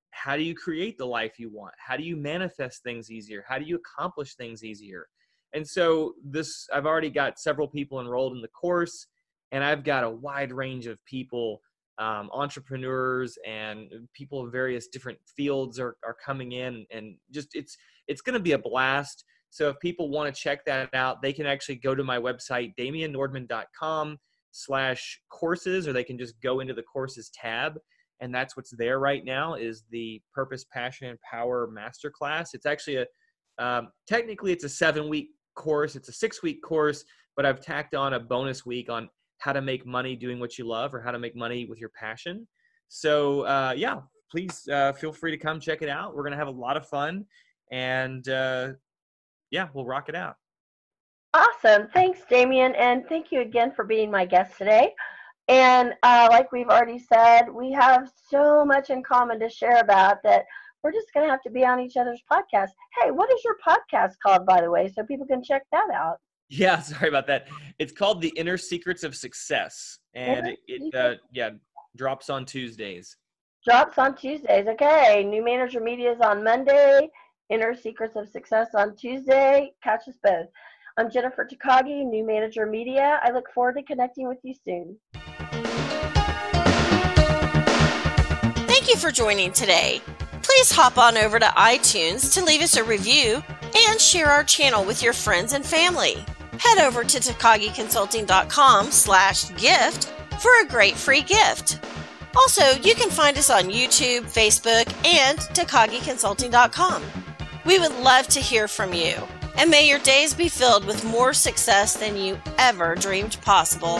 how 0.09 0.36
do 0.36 0.43
you 0.43 0.53
create 0.53 0.97
the 0.97 1.07
life 1.07 1.39
you 1.39 1.49
want? 1.49 1.74
How 1.78 1.95
do 1.95 2.03
you 2.03 2.17
manifest 2.17 2.84
things 2.84 3.09
easier? 3.09 3.45
How 3.47 3.57
do 3.57 3.63
you 3.63 3.78
accomplish 3.78 4.36
things 4.36 4.65
easier? 4.65 5.07
And 5.53 5.65
so 5.65 6.15
this, 6.26 6.67
I've 6.74 6.86
already 6.86 7.09
got 7.09 7.39
several 7.39 7.69
people 7.69 8.01
enrolled 8.01 8.34
in 8.34 8.41
the 8.41 8.49
course, 8.49 9.07
and 9.53 9.63
I've 9.63 9.86
got 9.86 10.03
a 10.03 10.09
wide 10.09 10.51
range 10.51 10.88
of 10.88 11.03
people, 11.05 11.61
um, 11.98 12.30
entrepreneurs 12.34 13.38
and 13.48 13.89
people 14.14 14.44
of 14.46 14.52
various 14.52 14.88
different 14.88 15.20
fields 15.26 15.80
are, 15.80 15.98
are 16.06 16.16
coming 16.24 16.54
in, 16.54 16.86
and 16.92 17.16
just 17.32 17.50
it's 17.56 17.78
it's 18.08 18.22
going 18.22 18.34
to 18.34 18.39
be 18.39 18.54
a 18.54 18.58
blast. 18.58 19.24
So 19.50 19.68
if 19.70 19.80
people 19.80 20.10
want 20.10 20.34
to 20.34 20.42
check 20.42 20.64
that 20.66 20.94
out, 20.94 21.22
they 21.22 21.34
can 21.34 21.46
actually 21.46 21.76
go 21.76 21.94
to 21.94 22.04
my 22.04 22.18
website, 22.18 22.74
damiannordman.com 22.80 24.18
slash 24.52 25.20
courses, 25.30 25.88
or 25.88 25.94
they 25.94 26.06
can 26.06 26.18
just 26.18 26.39
go 26.42 26.62
into 26.62 26.74
the 26.74 26.84
courses 26.84 27.30
tab. 27.34 27.78
And 28.22 28.34
that's 28.34 28.56
what's 28.56 28.72
there 28.78 29.00
right 29.00 29.26
now 29.26 29.56
is 29.56 29.84
the 29.89 30.22
purpose 30.34 30.66
passion 30.72 31.08
and 31.08 31.20
power 31.22 31.70
masterclass. 31.76 32.50
It's 32.54 32.66
actually 32.66 32.98
a 32.98 33.06
um, 33.58 33.89
technically 34.08 34.54
it's 34.54 34.64
a 34.64 34.70
seven 34.70 35.10
week 35.10 35.30
course. 35.56 35.96
It's 35.96 36.10
a 36.10 36.14
six 36.14 36.42
week 36.42 36.64
course 36.64 37.04
but 37.36 37.46
i've 37.46 37.62
tacked 37.62 37.96
on 37.96 38.14
a 38.14 38.20
bonus 38.20 38.66
week 38.66 38.89
on 38.89 39.10
how 39.42 39.52
to 39.54 39.62
make 39.62 39.86
money 39.86 40.16
doing 40.16 40.39
what 40.39 40.58
you 40.58 40.66
love 40.66 40.94
or 40.94 41.02
how 41.02 41.12
to 41.12 41.20
make 41.20 41.36
money 41.36 41.66
with 41.66 41.80
your 41.80 41.89
passion. 41.89 42.48
So 42.88 43.42
uh, 43.42 43.74
yeah 43.76 44.02
please 44.32 44.68
uh, 44.72 44.94
feel 44.94 45.12
free 45.12 45.32
to 45.32 45.38
come 45.38 45.60
check 45.60 45.82
it 45.82 45.89
out. 45.89 46.16
We're 46.16 46.24
to 46.30 46.38
have 46.38 46.48
a 46.48 46.52
lot 46.52 46.78
of 46.78 46.88
fun 46.88 47.26
and 47.72 48.28
uh, 48.30 48.70
yeah 49.52 49.68
we'll 49.74 49.86
rock 49.86 50.10
it 50.10 50.16
out. 50.16 50.36
Awesome. 51.34 51.88
Thanks 51.94 52.22
damian 52.30 52.74
and 52.76 53.06
thank 53.08 53.32
you 53.32 53.42
again 53.42 53.72
for 53.72 53.84
being 53.84 54.10
my 54.10 54.26
guest 54.26 54.58
today. 54.58 54.94
And 55.48 55.94
uh, 56.04 56.28
like 56.32 56.52
we've 56.52 56.70
already 56.70 57.00
said, 57.00 57.50
we 57.50 57.72
have 57.72 58.10
so 58.30 58.64
much 58.64 58.89
in 58.89 59.04
common 59.04 59.39
to 59.42 59.50
share 59.50 59.80
about 59.80 60.24
that 60.24 60.46
we're 60.84 60.92
just 60.92 61.14
going 61.14 61.26
to 61.26 61.32
have 61.32 61.42
to 61.44 61.50
be 61.50 61.66
on 61.66 61.80
each 61.80 61.98
other's 61.98 62.22
podcast. 62.32 62.70
Hey, 63.00 63.12
what 63.12 63.32
is 63.32 63.44
your 63.44 63.58
podcast 63.66 64.14
called, 64.26 64.46
by 64.46 64.62
the 64.62 64.72
way, 64.72 64.88
so 64.89 65.04
people 65.04 65.28
can 65.28 65.44
check 65.44 65.64
that 65.72 65.89
out? 65.94 66.18
Yeah, 66.52 66.80
sorry 66.82 67.08
about 67.10 67.26
that. 67.28 67.47
It's 67.80 67.93
called 67.93 68.22
The 68.22 68.34
Inner 68.36 68.58
Secrets 68.58 69.04
of 69.04 69.16
Success, 69.16 69.99
and 70.14 70.47
it, 70.47 70.60
it 70.68 70.93
uh, 70.93 71.16
yeah 71.34 71.52
drops 71.95 72.30
on 72.30 72.45
Tuesdays. 72.45 73.18
Drops 73.66 73.97
on 73.97 74.16
Tuesdays. 74.16 74.68
Okay, 74.68 75.24
New 75.28 75.43
Manager 75.43 75.80
Media 75.80 76.12
is 76.12 76.20
on 76.20 76.43
Monday. 76.43 77.10
Inner 77.49 77.76
Secrets 77.76 78.16
of 78.16 78.30
Success 78.30 78.70
on 78.76 78.95
Tuesday. 78.95 79.74
Catch 79.84 80.08
us 80.08 80.16
both. 80.24 80.47
I'm 80.97 81.10
Jennifer 81.10 81.47
Takagi, 81.49 82.06
New 82.06 82.26
Manager 82.26 82.66
Media. 82.66 83.20
I 83.24 83.32
look 83.32 83.45
forward 83.54 83.76
to 83.76 83.84
connecting 83.84 84.28
with 84.28 84.39
you 84.43 84.54
soon. 84.54 84.97
Thank 88.68 88.89
you 88.89 88.95
for 88.97 89.12
joining 89.12 89.52
today. 89.54 90.02
Please 90.41 90.72
hop 90.72 90.97
on 90.97 91.18
over 91.18 91.39
to 91.39 91.45
iTunes 91.45 92.34
to 92.34 92.43
leave 92.43 92.62
us 92.62 92.76
a 92.76 92.84
review 92.84 93.41
and 93.89 94.02
share 94.02 94.28
our 94.28 94.43
channel 94.43 94.84
with 94.84 95.02
your 95.04 95.14
friends 95.14 95.54
and 95.54 95.66
family. 95.66 96.26
Head 96.62 96.78
over 96.78 97.03
to 97.03 97.20
takagiconsulting.com 97.20 98.91
slash 98.91 99.49
gift 99.55 100.14
for 100.39 100.51
a 100.62 100.68
great 100.68 100.95
free 100.95 101.24
gift. 101.24 101.84
Also, 102.36 102.80
you 102.84 102.93
can 102.93 103.09
find 103.09 103.36
us 103.36 103.49
on 103.49 103.64
YouTube, 103.64 104.22
Facebook, 104.22 104.88
and 105.03 105.39
takagiconsulting.com. 105.39 107.03
We 107.66 107.80
would 107.80 107.95
love 107.95 108.28
to 108.28 108.39
hear 108.39 108.68
from 108.68 108.93
you, 108.93 109.16
and 109.57 109.72
may 109.72 109.89
your 109.89 109.99
days 109.99 110.36
be 110.36 110.49
filled 110.49 110.86
with 110.86 111.03
more 111.03 111.34
success 111.34 111.95
than 111.95 112.16
you 112.16 112.39
ever 112.59 112.93
dreamed 112.93 113.41
possible. 113.41 113.99